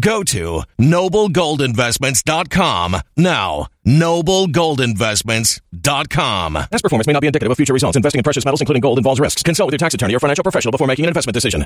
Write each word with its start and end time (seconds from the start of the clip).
Go 0.00 0.22
to 0.24 0.62
noblegoldinvestments.com 0.78 2.96
now. 3.16 3.66
Noblegoldinvestments.com. 3.86 6.54
Past 6.54 6.82
performance 6.82 7.06
may 7.06 7.12
not 7.12 7.20
be 7.20 7.26
indicative 7.26 7.50
of 7.50 7.56
future 7.56 7.72
results. 7.72 7.96
Investing 7.96 8.18
in 8.18 8.24
precious 8.24 8.44
metals, 8.44 8.60
including 8.60 8.80
gold, 8.80 8.98
involves 8.98 9.20
risks. 9.20 9.42
Consult 9.42 9.68
with 9.68 9.72
your 9.72 9.78
tax 9.78 9.94
attorney 9.94 10.14
or 10.14 10.20
financial 10.20 10.42
professional 10.42 10.72
before 10.72 10.86
making 10.86 11.04
an 11.04 11.08
investment 11.08 11.34
decision. 11.34 11.64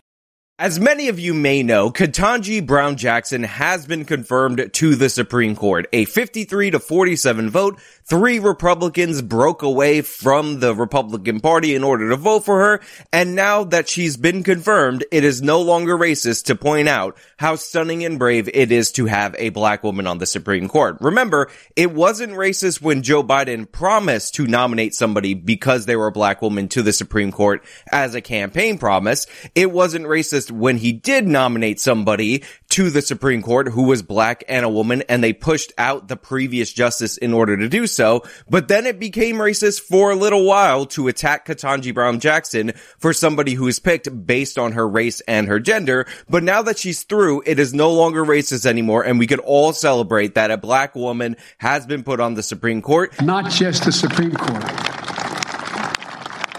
As 0.57 0.79
many 0.79 1.09
of 1.09 1.19
you 1.19 1.35
may 1.35 1.65
know, 1.65 1.91
Ketanji 1.91 2.65
Brown 2.65 2.95
Jackson 2.95 3.43
has 3.43 3.87
been 3.87 4.05
confirmed 4.05 4.71
to 4.75 4.95
the 4.95 5.09
Supreme 5.09 5.57
Court. 5.57 5.89
A 5.93 6.05
53 6.05 6.71
to 6.71 6.79
47 6.79 7.51
vote. 7.51 7.81
Three 8.05 8.39
Republicans 8.39 9.21
broke 9.21 9.63
away 9.63 10.01
from 10.01 10.61
the 10.61 10.73
Republican 10.73 11.41
Party 11.41 11.75
in 11.75 11.83
order 11.83 12.11
to 12.11 12.17
vote 12.17 12.45
for 12.45 12.61
her. 12.61 12.81
And 13.13 13.35
now 13.35 13.65
that 13.65 13.89
she's 13.89 14.17
been 14.17 14.45
confirmed, 14.45 15.05
it 15.11 15.25
is 15.25 15.43
no 15.43 15.61
longer 15.61 15.99
racist 15.99 16.45
to 16.45 16.55
point 16.55 16.87
out 16.87 17.17
how 17.37 17.57
stunning 17.57 18.05
and 18.05 18.17
brave 18.17 18.49
it 18.55 18.71
is 18.71 18.93
to 18.93 19.07
have 19.07 19.35
a 19.41 19.49
black 19.49 19.83
woman 19.83 20.07
on 20.07 20.19
the 20.19 20.27
Supreme 20.27 20.69
Court. 20.69 20.99
Remember, 21.01 21.51
it 21.75 21.93
wasn't 21.93 22.35
racist 22.35 22.81
when 22.81 23.03
Joe 23.03 23.25
Biden 23.25 23.69
promised 23.73 24.37
to 24.37 24.47
nominate 24.47 24.95
somebody 24.95 25.35
because 25.35 25.87
they 25.87 25.97
were 25.97 26.07
a 26.07 26.13
black 26.13 26.43
woman 26.43 26.69
to 26.69 26.83
the 26.83 26.93
Supreme 26.93 27.33
Court 27.33 27.65
as 27.91 28.15
a 28.15 28.21
campaign 28.21 28.79
promise. 28.79 29.27
It 29.57 29.73
wasn't 29.73 30.05
racist 30.05 30.44
when 30.51 30.77
he 30.79 30.93
did 30.93 31.27
nominate 31.27 31.81
somebody 31.81 32.43
to 32.71 32.91
the 32.91 33.03
Supreme 33.03 33.43
Court 33.43 33.69
who 33.69 33.85
was 33.85 34.03
black 34.03 34.43
and 34.49 34.65
a 34.65 34.69
woman 34.69 35.03
and 35.09 35.23
they 35.23 35.33
pushed 35.33 35.73
out 35.79 36.09
the 36.09 36.17
previous 36.17 36.73
justice 36.73 37.17
in 37.17 37.33
order 37.33 37.57
to 37.57 37.69
do 37.69 37.87
so. 37.87 38.23
But 38.49 38.69
then 38.69 38.87
it 38.87 38.99
became 38.99 39.37
racist 39.37 39.81
for 39.81 40.11
a 40.11 40.17
little 40.17 40.45
while 40.45 40.87
to 40.87 41.09
attack 41.09 41.47
Ketanji 41.47 41.95
Brown 41.95 42.21
Jackson 42.21 42.73
for 42.99 43.13
somebody 43.13 43.55
who 43.55 43.69
is 43.69 43.79
picked 43.79 44.27
based 44.27 44.59
on 44.59 44.73
her 44.73 44.89
race 44.89 45.21
and 45.23 45.49
her 45.49 45.61
gender. 45.61 46.07
But 46.29 46.43
now 46.43 46.63
that 46.63 46.79
she's 46.79 47.03
through, 47.03 47.43
it 47.47 47.59
is 47.59 47.73
no 47.73 47.93
longer 47.93 48.25
racist 48.25 48.67
anymore 48.67 49.05
and 49.05 49.19
we 49.19 49.27
can 49.27 49.41
all 49.41 49.73
celebrate 49.73 50.35
that 50.35 50.51
a 50.51 50.57
black 50.57 50.95
woman 50.95 51.37
has 51.59 51.87
been 51.87 52.03
put 52.03 52.21
on 52.21 52.35
the 52.35 52.43
Supreme 52.43 52.83
Court. 52.83 53.21
Not 53.23 53.51
just 53.51 53.85
the 53.85 53.93
Supreme 53.93 54.35
Court. 54.35 54.65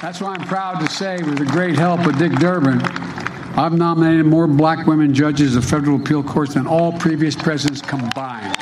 That's 0.02 0.22
why 0.22 0.36
I'm 0.36 0.48
proud 0.48 0.80
to 0.82 0.88
say, 0.88 1.18
with 1.18 1.40
the 1.40 1.46
great 1.46 1.76
help 1.76 2.06
of 2.06 2.18
Dick 2.20 2.34
Durbin, 2.34 2.80
I've 3.58 3.72
nominated 3.72 4.26
more 4.26 4.48
black 4.48 4.86
women 4.86 5.14
judges 5.14 5.56
of 5.56 5.64
federal 5.64 5.96
appeal 5.96 6.22
courts 6.22 6.56
than 6.56 6.68
all 6.68 6.92
previous 6.92 7.36
presidents 7.36 7.82
combined. 7.82 8.55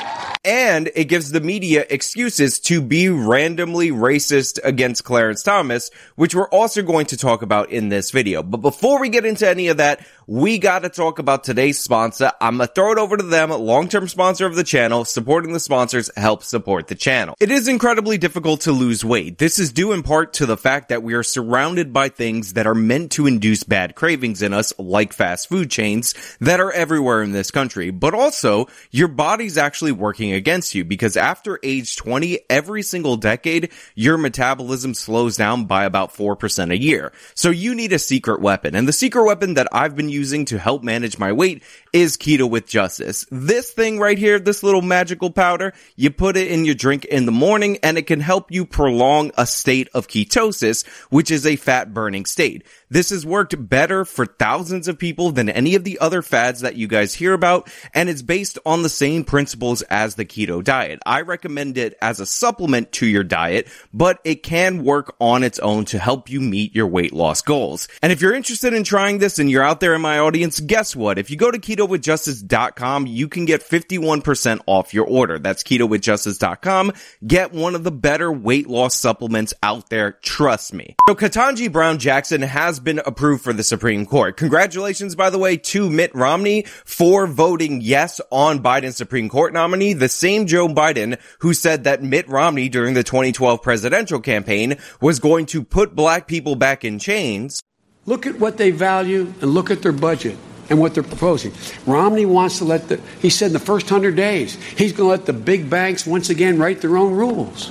And 0.44 0.90
it 0.94 1.04
gives 1.04 1.30
the 1.30 1.40
media 1.40 1.86
excuses 1.88 2.60
to 2.60 2.82
be 2.82 3.08
randomly 3.08 3.90
racist 3.90 4.58
against 4.62 5.02
Clarence 5.02 5.42
Thomas, 5.42 5.90
which 6.16 6.34
we're 6.34 6.48
also 6.48 6.82
going 6.82 7.06
to 7.06 7.16
talk 7.16 7.40
about 7.40 7.70
in 7.70 7.88
this 7.88 8.10
video. 8.10 8.42
But 8.42 8.58
before 8.58 9.00
we 9.00 9.08
get 9.08 9.24
into 9.24 9.48
any 9.48 9.68
of 9.68 9.78
that, 9.78 10.06
we 10.26 10.58
gotta 10.58 10.88
talk 10.88 11.18
about 11.18 11.44
today's 11.44 11.78
sponsor. 11.78 12.32
I'm 12.40 12.58
gonna 12.58 12.66
throw 12.66 12.92
it 12.92 12.98
over 12.98 13.16
to 13.16 13.22
them, 13.22 13.50
long-term 13.50 14.08
sponsor 14.08 14.46
of 14.46 14.54
the 14.54 14.64
channel. 14.64 15.04
Supporting 15.04 15.52
the 15.52 15.60
sponsors 15.60 16.10
helps 16.16 16.46
support 16.46 16.88
the 16.88 16.94
channel. 16.94 17.34
It 17.40 17.50
is 17.50 17.68
incredibly 17.68 18.18
difficult 18.18 18.62
to 18.62 18.72
lose 18.72 19.04
weight. 19.04 19.38
This 19.38 19.58
is 19.58 19.72
due 19.72 19.92
in 19.92 20.02
part 20.02 20.34
to 20.34 20.46
the 20.46 20.56
fact 20.56 20.88
that 20.90 21.02
we 21.02 21.14
are 21.14 21.22
surrounded 21.22 21.92
by 21.92 22.08
things 22.08 22.54
that 22.54 22.66
are 22.66 22.74
meant 22.74 23.12
to 23.12 23.26
induce 23.26 23.64
bad 23.64 23.94
cravings 23.94 24.42
in 24.42 24.52
us, 24.52 24.72
like 24.78 25.12
fast 25.12 25.48
food 25.48 25.70
chains 25.70 26.14
that 26.40 26.60
are 26.60 26.72
everywhere 26.72 27.22
in 27.22 27.32
this 27.32 27.50
country. 27.50 27.90
But 27.90 28.14
also, 28.14 28.68
your 28.90 29.08
body's 29.08 29.58
actually 29.58 29.92
working 29.92 30.33
against 30.34 30.74
you 30.74 30.84
because 30.84 31.16
after 31.16 31.58
age 31.62 31.96
20, 31.96 32.40
every 32.50 32.82
single 32.82 33.16
decade, 33.16 33.70
your 33.94 34.18
metabolism 34.18 34.94
slows 34.94 35.36
down 35.36 35.64
by 35.64 35.84
about 35.84 36.14
4% 36.14 36.70
a 36.72 36.78
year. 36.78 37.12
So 37.34 37.50
you 37.50 37.74
need 37.74 37.92
a 37.92 37.98
secret 37.98 38.40
weapon. 38.40 38.74
And 38.74 38.86
the 38.86 38.92
secret 38.92 39.24
weapon 39.24 39.54
that 39.54 39.68
I've 39.72 39.96
been 39.96 40.08
using 40.08 40.44
to 40.46 40.58
help 40.58 40.82
manage 40.82 41.18
my 41.18 41.32
weight 41.32 41.62
is 41.92 42.16
Keto 42.16 42.48
with 42.48 42.66
Justice. 42.66 43.26
This 43.30 43.70
thing 43.72 43.98
right 43.98 44.18
here, 44.18 44.38
this 44.38 44.62
little 44.62 44.82
magical 44.82 45.30
powder, 45.30 45.72
you 45.96 46.10
put 46.10 46.36
it 46.36 46.50
in 46.50 46.64
your 46.64 46.74
drink 46.74 47.04
in 47.04 47.26
the 47.26 47.32
morning 47.32 47.78
and 47.82 47.96
it 47.96 48.06
can 48.06 48.20
help 48.20 48.50
you 48.50 48.66
prolong 48.66 49.30
a 49.36 49.46
state 49.46 49.88
of 49.94 50.08
ketosis, 50.08 50.86
which 51.10 51.30
is 51.30 51.46
a 51.46 51.56
fat 51.56 51.94
burning 51.94 52.26
state. 52.26 52.64
This 52.90 53.10
has 53.10 53.26
worked 53.26 53.54
better 53.68 54.04
for 54.04 54.26
thousands 54.26 54.88
of 54.88 54.98
people 54.98 55.32
than 55.32 55.48
any 55.48 55.74
of 55.74 55.84
the 55.84 55.98
other 55.98 56.22
fads 56.22 56.60
that 56.60 56.76
you 56.76 56.86
guys 56.86 57.14
hear 57.14 57.32
about, 57.32 57.70
and 57.92 58.08
it's 58.08 58.22
based 58.22 58.58
on 58.64 58.82
the 58.82 58.88
same 58.88 59.24
principles 59.24 59.82
as 59.82 60.14
the 60.14 60.23
keto 60.24 60.62
diet. 60.62 61.00
I 61.06 61.22
recommend 61.22 61.78
it 61.78 61.96
as 62.00 62.20
a 62.20 62.26
supplement 62.26 62.92
to 62.92 63.06
your 63.06 63.24
diet, 63.24 63.68
but 63.92 64.20
it 64.24 64.42
can 64.42 64.84
work 64.84 65.14
on 65.20 65.42
its 65.42 65.58
own 65.58 65.84
to 65.86 65.98
help 65.98 66.30
you 66.30 66.40
meet 66.40 66.74
your 66.74 66.86
weight 66.86 67.12
loss 67.12 67.42
goals. 67.42 67.88
And 68.02 68.12
if 68.12 68.20
you're 68.20 68.34
interested 68.34 68.74
in 68.74 68.84
trying 68.84 69.18
this 69.18 69.38
and 69.38 69.50
you're 69.50 69.62
out 69.62 69.80
there 69.80 69.94
in 69.94 70.00
my 70.00 70.18
audience, 70.18 70.60
guess 70.60 70.94
what? 70.94 71.18
If 71.18 71.30
you 71.30 71.36
go 71.36 71.50
to 71.50 71.58
ketowithjustice.com, 71.58 73.06
you 73.06 73.28
can 73.28 73.44
get 73.44 73.62
51% 73.62 74.60
off 74.66 74.94
your 74.94 75.06
order. 75.06 75.38
That's 75.38 75.62
ketowithjustice.com. 75.62 76.92
Get 77.26 77.52
one 77.52 77.74
of 77.74 77.84
the 77.84 77.92
better 77.92 78.30
weight 78.32 78.68
loss 78.68 78.94
supplements 78.94 79.54
out 79.62 79.90
there. 79.90 80.12
Trust 80.12 80.74
me. 80.74 80.96
So 81.08 81.14
Ketanji 81.14 81.70
Brown 81.70 81.98
Jackson 81.98 82.42
has 82.42 82.80
been 82.80 83.00
approved 83.04 83.44
for 83.44 83.52
the 83.52 83.62
Supreme 83.62 84.06
Court. 84.06 84.36
Congratulations, 84.36 85.14
by 85.14 85.30
the 85.30 85.38
way, 85.38 85.56
to 85.56 85.90
Mitt 85.90 86.14
Romney 86.14 86.62
for 86.84 87.26
voting 87.26 87.80
yes 87.80 88.20
on 88.30 88.60
Biden's 88.60 88.96
Supreme 88.96 89.28
Court 89.28 89.52
nominee. 89.52 89.92
The 89.92 90.08
same 90.14 90.46
Joe 90.46 90.68
Biden 90.68 91.18
who 91.40 91.52
said 91.52 91.84
that 91.84 92.02
Mitt 92.02 92.28
Romney 92.28 92.68
during 92.68 92.94
the 92.94 93.02
2012 93.02 93.60
presidential 93.62 94.20
campaign 94.20 94.76
was 95.00 95.18
going 95.18 95.46
to 95.46 95.62
put 95.62 95.94
black 95.94 96.26
people 96.26 96.54
back 96.54 96.84
in 96.84 96.98
chains. 96.98 97.62
Look 98.06 98.26
at 98.26 98.38
what 98.38 98.56
they 98.56 98.70
value 98.70 99.32
and 99.40 99.50
look 99.50 99.70
at 99.70 99.82
their 99.82 99.92
budget 99.92 100.36
and 100.70 100.78
what 100.78 100.94
they're 100.94 101.02
proposing. 101.02 101.52
Romney 101.86 102.26
wants 102.26 102.58
to 102.58 102.64
let 102.64 102.88
the, 102.88 103.00
he 103.20 103.30
said 103.30 103.46
in 103.48 103.52
the 103.52 103.58
first 103.58 103.90
100 103.90 104.16
days, 104.16 104.54
he's 104.76 104.92
going 104.92 105.06
to 105.06 105.10
let 105.10 105.26
the 105.26 105.32
big 105.32 105.68
banks 105.68 106.06
once 106.06 106.30
again 106.30 106.58
write 106.58 106.80
their 106.80 106.96
own 106.96 107.12
rules. 107.12 107.70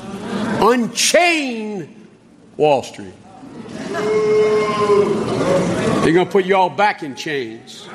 Unchain 0.62 2.08
Wall 2.58 2.84
Street. 2.84 3.14
They're 6.04 6.14
going 6.14 6.25
to 6.25 6.31
put 6.31 6.46
you 6.46 6.56
all 6.56 6.70
back 6.70 7.04
in 7.04 7.16
chains. 7.16 7.88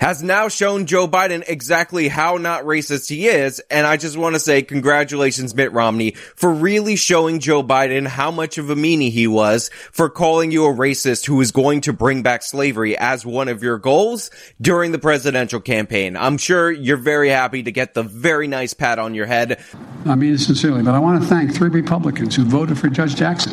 Has 0.00 0.22
now 0.24 0.48
shown 0.48 0.86
Joe 0.86 1.06
Biden 1.06 1.44
exactly 1.46 2.08
how 2.08 2.36
not 2.36 2.64
racist 2.64 3.08
he 3.08 3.28
is. 3.28 3.60
And 3.70 3.86
I 3.86 3.96
just 3.96 4.16
want 4.16 4.34
to 4.34 4.40
say 4.40 4.62
congratulations, 4.62 5.54
Mitt 5.54 5.72
Romney, 5.72 6.12
for 6.34 6.52
really 6.52 6.96
showing 6.96 7.38
Joe 7.38 7.62
Biden 7.62 8.08
how 8.08 8.30
much 8.30 8.58
of 8.58 8.70
a 8.70 8.74
meanie 8.74 9.12
he 9.12 9.26
was 9.26 9.70
for 9.92 10.08
calling 10.08 10.50
you 10.50 10.64
a 10.64 10.74
racist 10.74 11.26
who 11.26 11.40
is 11.40 11.52
going 11.52 11.82
to 11.82 11.92
bring 11.92 12.22
back 12.22 12.42
slavery 12.42 12.96
as 12.98 13.24
one 13.24 13.48
of 13.48 13.62
your 13.62 13.78
goals 13.78 14.30
during 14.60 14.90
the 14.90 14.98
presidential 14.98 15.60
campaign. 15.60 16.16
I'm 16.16 16.38
sure 16.38 16.72
you're 16.72 16.96
very 16.96 17.28
happy 17.28 17.62
to 17.62 17.70
get 17.70 17.94
the 17.94 18.02
very 18.02 18.48
nice 18.48 18.74
pat 18.74 18.98
on 18.98 19.14
your 19.14 19.26
head. 19.26 19.60
I 20.06 20.14
mean 20.14 20.34
it 20.34 20.38
sincerely, 20.38 20.82
but 20.82 20.94
I 20.94 20.98
want 20.98 21.22
to 21.22 21.28
thank 21.28 21.54
three 21.54 21.68
Republicans 21.68 22.34
who 22.34 22.44
voted 22.44 22.78
for 22.78 22.88
Judge 22.88 23.14
Jackson. 23.14 23.52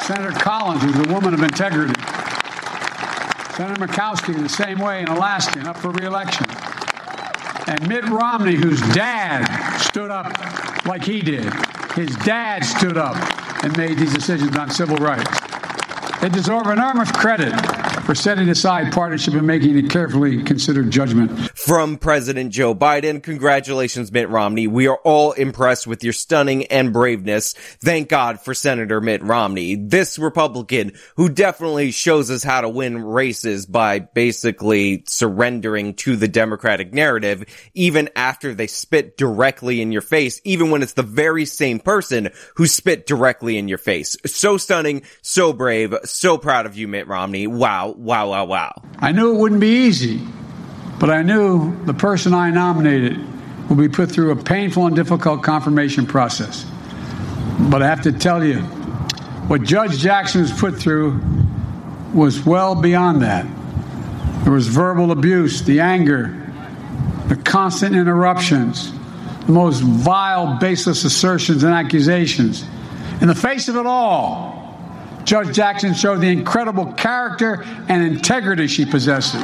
Senator 0.00 0.38
Collins, 0.38 0.82
who's 0.82 1.06
a 1.06 1.12
woman 1.12 1.34
of 1.34 1.42
integrity. 1.42 1.94
Senator 3.56 3.86
Murkowski 3.86 4.34
the 4.42 4.50
same 4.50 4.78
way 4.78 5.00
in 5.00 5.08
Alaska 5.08 5.60
up 5.60 5.78
for 5.78 5.90
reelection. 5.90 6.44
And 7.66 7.88
Mitt 7.88 8.04
Romney, 8.04 8.54
whose 8.54 8.82
dad 8.92 9.46
stood 9.78 10.10
up 10.10 10.26
like 10.84 11.02
he 11.02 11.22
did. 11.22 11.50
His 11.94 12.14
dad 12.16 12.66
stood 12.66 12.98
up 12.98 13.16
and 13.64 13.74
made 13.78 13.96
these 13.96 14.12
decisions 14.12 14.54
on 14.58 14.70
civil 14.70 14.98
rights. 14.98 15.30
They 16.20 16.28
deserve 16.28 16.66
enormous 16.66 17.10
credit 17.12 17.54
for 18.06 18.14
setting 18.14 18.48
aside 18.48 18.92
partisanship 18.92 19.36
and 19.36 19.48
making 19.48 19.76
a 19.76 19.88
carefully 19.88 20.40
considered 20.44 20.92
judgment. 20.92 21.50
From 21.58 21.98
President 21.98 22.52
Joe 22.52 22.72
Biden, 22.72 23.20
congratulations, 23.20 24.12
Mitt 24.12 24.28
Romney. 24.28 24.68
We 24.68 24.86
are 24.86 25.00
all 25.02 25.32
impressed 25.32 25.88
with 25.88 26.04
your 26.04 26.12
stunning 26.12 26.66
and 26.66 26.92
braveness. 26.92 27.54
Thank 27.54 28.08
God 28.08 28.40
for 28.40 28.54
Senator 28.54 29.00
Mitt 29.00 29.24
Romney. 29.24 29.74
This 29.74 30.20
Republican 30.20 30.92
who 31.16 31.28
definitely 31.28 31.90
shows 31.90 32.30
us 32.30 32.44
how 32.44 32.60
to 32.60 32.68
win 32.68 33.02
races 33.02 33.66
by 33.66 33.98
basically 33.98 35.02
surrendering 35.08 35.94
to 35.94 36.14
the 36.14 36.28
Democratic 36.28 36.94
narrative, 36.94 37.44
even 37.74 38.08
after 38.14 38.54
they 38.54 38.68
spit 38.68 39.16
directly 39.16 39.80
in 39.80 39.90
your 39.90 40.00
face, 40.00 40.40
even 40.44 40.70
when 40.70 40.84
it's 40.84 40.92
the 40.92 41.02
very 41.02 41.44
same 41.44 41.80
person 41.80 42.30
who 42.54 42.68
spit 42.68 43.04
directly 43.04 43.58
in 43.58 43.66
your 43.66 43.78
face. 43.78 44.16
So 44.26 44.58
stunning, 44.58 45.02
so 45.22 45.52
brave, 45.52 45.92
so 46.04 46.38
proud 46.38 46.66
of 46.66 46.76
you, 46.76 46.86
Mitt 46.86 47.08
Romney. 47.08 47.48
Wow, 47.48 47.95
wow, 47.96 48.30
wow, 48.30 48.44
wow. 48.44 48.82
I 48.98 49.12
knew 49.12 49.34
it 49.34 49.38
wouldn't 49.38 49.60
be 49.60 49.86
easy, 49.86 50.20
but 51.00 51.10
I 51.10 51.22
knew 51.22 51.84
the 51.84 51.94
person 51.94 52.34
I 52.34 52.50
nominated 52.50 53.18
would 53.68 53.78
be 53.78 53.88
put 53.88 54.10
through 54.10 54.30
a 54.30 54.36
painful 54.36 54.86
and 54.86 54.94
difficult 54.94 55.42
confirmation 55.42 56.06
process. 56.06 56.64
But 57.58 57.82
I 57.82 57.88
have 57.88 58.02
to 58.02 58.12
tell 58.12 58.44
you, 58.44 58.60
what 59.48 59.62
Judge 59.62 59.98
Jackson 59.98 60.42
was 60.42 60.52
put 60.52 60.76
through 60.76 61.20
was 62.12 62.44
well 62.44 62.74
beyond 62.74 63.22
that. 63.22 63.46
There 64.44 64.52
was 64.52 64.68
verbal 64.68 65.10
abuse, 65.10 65.62
the 65.62 65.80
anger, 65.80 66.52
the 67.28 67.36
constant 67.36 67.96
interruptions, 67.96 68.92
the 69.46 69.52
most 69.52 69.80
vile, 69.80 70.58
baseless 70.58 71.04
assertions 71.04 71.64
and 71.64 71.74
accusations. 71.74 72.64
In 73.20 73.28
the 73.28 73.34
face 73.34 73.68
of 73.68 73.76
it 73.76 73.86
all, 73.86 74.65
Judge 75.26 75.56
Jackson 75.56 75.92
showed 75.92 76.20
the 76.20 76.28
incredible 76.28 76.92
character 76.92 77.64
and 77.88 78.04
integrity 78.04 78.68
she 78.68 78.86
possesses. 78.86 79.42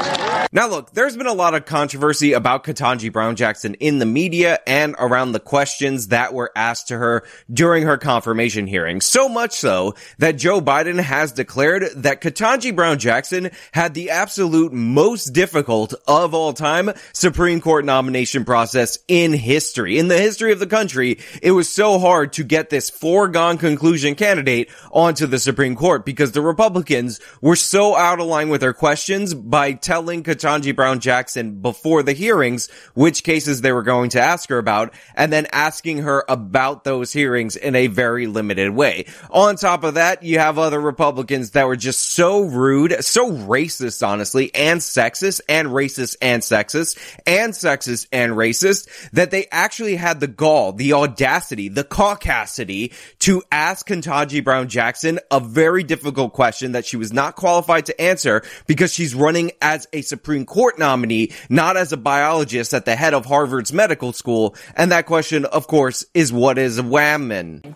Now 0.54 0.68
look, 0.68 0.92
there's 0.92 1.16
been 1.16 1.26
a 1.26 1.32
lot 1.32 1.54
of 1.54 1.64
controversy 1.64 2.34
about 2.34 2.62
Ketanji 2.62 3.10
Brown 3.10 3.36
Jackson 3.36 3.74
in 3.74 3.98
the 3.98 4.06
media 4.06 4.60
and 4.66 4.94
around 4.98 5.32
the 5.32 5.40
questions 5.40 6.08
that 6.08 6.34
were 6.34 6.52
asked 6.54 6.88
to 6.88 6.98
her 6.98 7.24
during 7.50 7.84
her 7.84 7.96
confirmation 7.96 8.66
hearing. 8.66 9.00
So 9.00 9.30
much 9.30 9.52
so 9.52 9.94
that 10.18 10.32
Joe 10.36 10.60
Biden 10.60 11.00
has 11.00 11.32
declared 11.32 11.84
that 11.96 12.20
Ketanji 12.20 12.76
Brown 12.76 12.98
Jackson 12.98 13.50
had 13.72 13.94
the 13.94 14.10
absolute 14.10 14.74
most 14.74 15.28
difficult 15.28 15.94
of 16.06 16.34
all 16.34 16.52
time 16.52 16.90
Supreme 17.14 17.60
Court 17.62 17.86
nomination 17.86 18.44
process 18.44 18.98
in 19.08 19.32
history. 19.32 19.98
In 19.98 20.08
the 20.08 20.18
history 20.18 20.52
of 20.52 20.58
the 20.58 20.66
country, 20.66 21.18
it 21.42 21.52
was 21.52 21.68
so 21.72 21.98
hard 21.98 22.34
to 22.34 22.44
get 22.44 22.68
this 22.68 22.90
foregone 22.90 23.56
conclusion 23.56 24.14
candidate 24.14 24.70
onto 24.92 25.26
the 25.26 25.38
Supreme 25.38 25.71
Court 25.76 26.04
because 26.04 26.32
the 26.32 26.40
Republicans 26.40 27.20
were 27.40 27.56
so 27.56 27.96
out 27.96 28.20
of 28.20 28.26
line 28.26 28.48
with 28.48 28.60
their 28.60 28.72
questions 28.72 29.34
by 29.34 29.72
telling 29.72 30.22
Ketanji 30.22 30.74
Brown 30.74 31.00
Jackson 31.00 31.60
before 31.60 32.02
the 32.02 32.12
hearings 32.12 32.70
which 32.94 33.24
cases 33.24 33.60
they 33.60 33.72
were 33.72 33.82
going 33.82 34.10
to 34.10 34.20
ask 34.20 34.48
her 34.48 34.58
about 34.58 34.92
and 35.14 35.32
then 35.32 35.46
asking 35.52 35.98
her 35.98 36.24
about 36.28 36.84
those 36.84 37.12
hearings 37.12 37.56
in 37.56 37.74
a 37.74 37.86
very 37.86 38.26
limited 38.26 38.70
way. 38.70 39.06
On 39.30 39.56
top 39.56 39.84
of 39.84 39.94
that, 39.94 40.22
you 40.22 40.38
have 40.38 40.58
other 40.58 40.80
Republicans 40.80 41.52
that 41.52 41.66
were 41.66 41.76
just 41.76 42.00
so 42.10 42.42
rude, 42.42 43.04
so 43.04 43.30
racist, 43.30 44.06
honestly, 44.06 44.54
and 44.54 44.80
sexist, 44.80 45.40
and 45.48 45.68
racist 45.68 46.16
and 46.20 46.42
sexist, 46.42 46.98
and 47.26 47.52
sexist 47.52 48.06
and 48.12 48.32
racist, 48.32 49.10
that 49.12 49.30
they 49.30 49.46
actually 49.50 49.96
had 49.96 50.20
the 50.20 50.26
gall, 50.26 50.72
the 50.72 50.92
audacity, 50.92 51.68
the 51.68 51.84
caucasity 51.84 52.92
to 53.20 53.42
ask 53.50 53.86
Ketanji 53.86 54.42
Brown 54.42 54.68
Jackson 54.68 55.18
a 55.30 55.40
very 55.40 55.61
difficult 55.84 56.32
question 56.32 56.72
that 56.72 56.84
she 56.84 56.96
was 56.96 57.12
not 57.12 57.36
qualified 57.36 57.86
to 57.86 58.00
answer 58.00 58.42
because 58.66 58.92
she's 58.92 59.14
running 59.14 59.52
as 59.60 59.86
a 59.92 60.02
Supreme 60.02 60.32
Supreme 60.32 60.46
Court 60.46 60.78
nominee, 60.78 61.32
not 61.50 61.76
as 61.76 61.92
a 61.92 61.96
biologist 61.96 62.72
at 62.72 62.84
the 62.84 62.96
head 62.96 63.12
of 63.12 63.26
Harvard's 63.26 63.72
medical 63.72 64.12
school. 64.12 64.54
And 64.76 64.90
that 64.92 65.04
question, 65.04 65.44
of 65.44 65.66
course, 65.66 66.06
is 66.14 66.32
what 66.32 66.58
is 66.58 66.78
a 66.78 66.82
woman? 66.82 67.74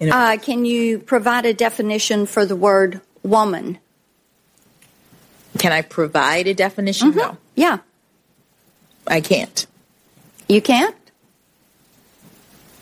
Uh, 0.00 0.36
can 0.36 0.64
you 0.64 0.98
provide 0.98 1.46
a 1.46 1.54
definition 1.54 2.26
for 2.26 2.44
the 2.44 2.56
word 2.56 3.00
woman? 3.22 3.78
Can 5.58 5.72
I 5.72 5.82
provide 5.82 6.46
a 6.46 6.54
definition? 6.54 7.10
Mm-hmm. 7.10 7.18
No. 7.18 7.38
Yeah. 7.54 7.78
I 9.06 9.20
can't. 9.20 9.66
You 10.48 10.60
can't? 10.60 10.96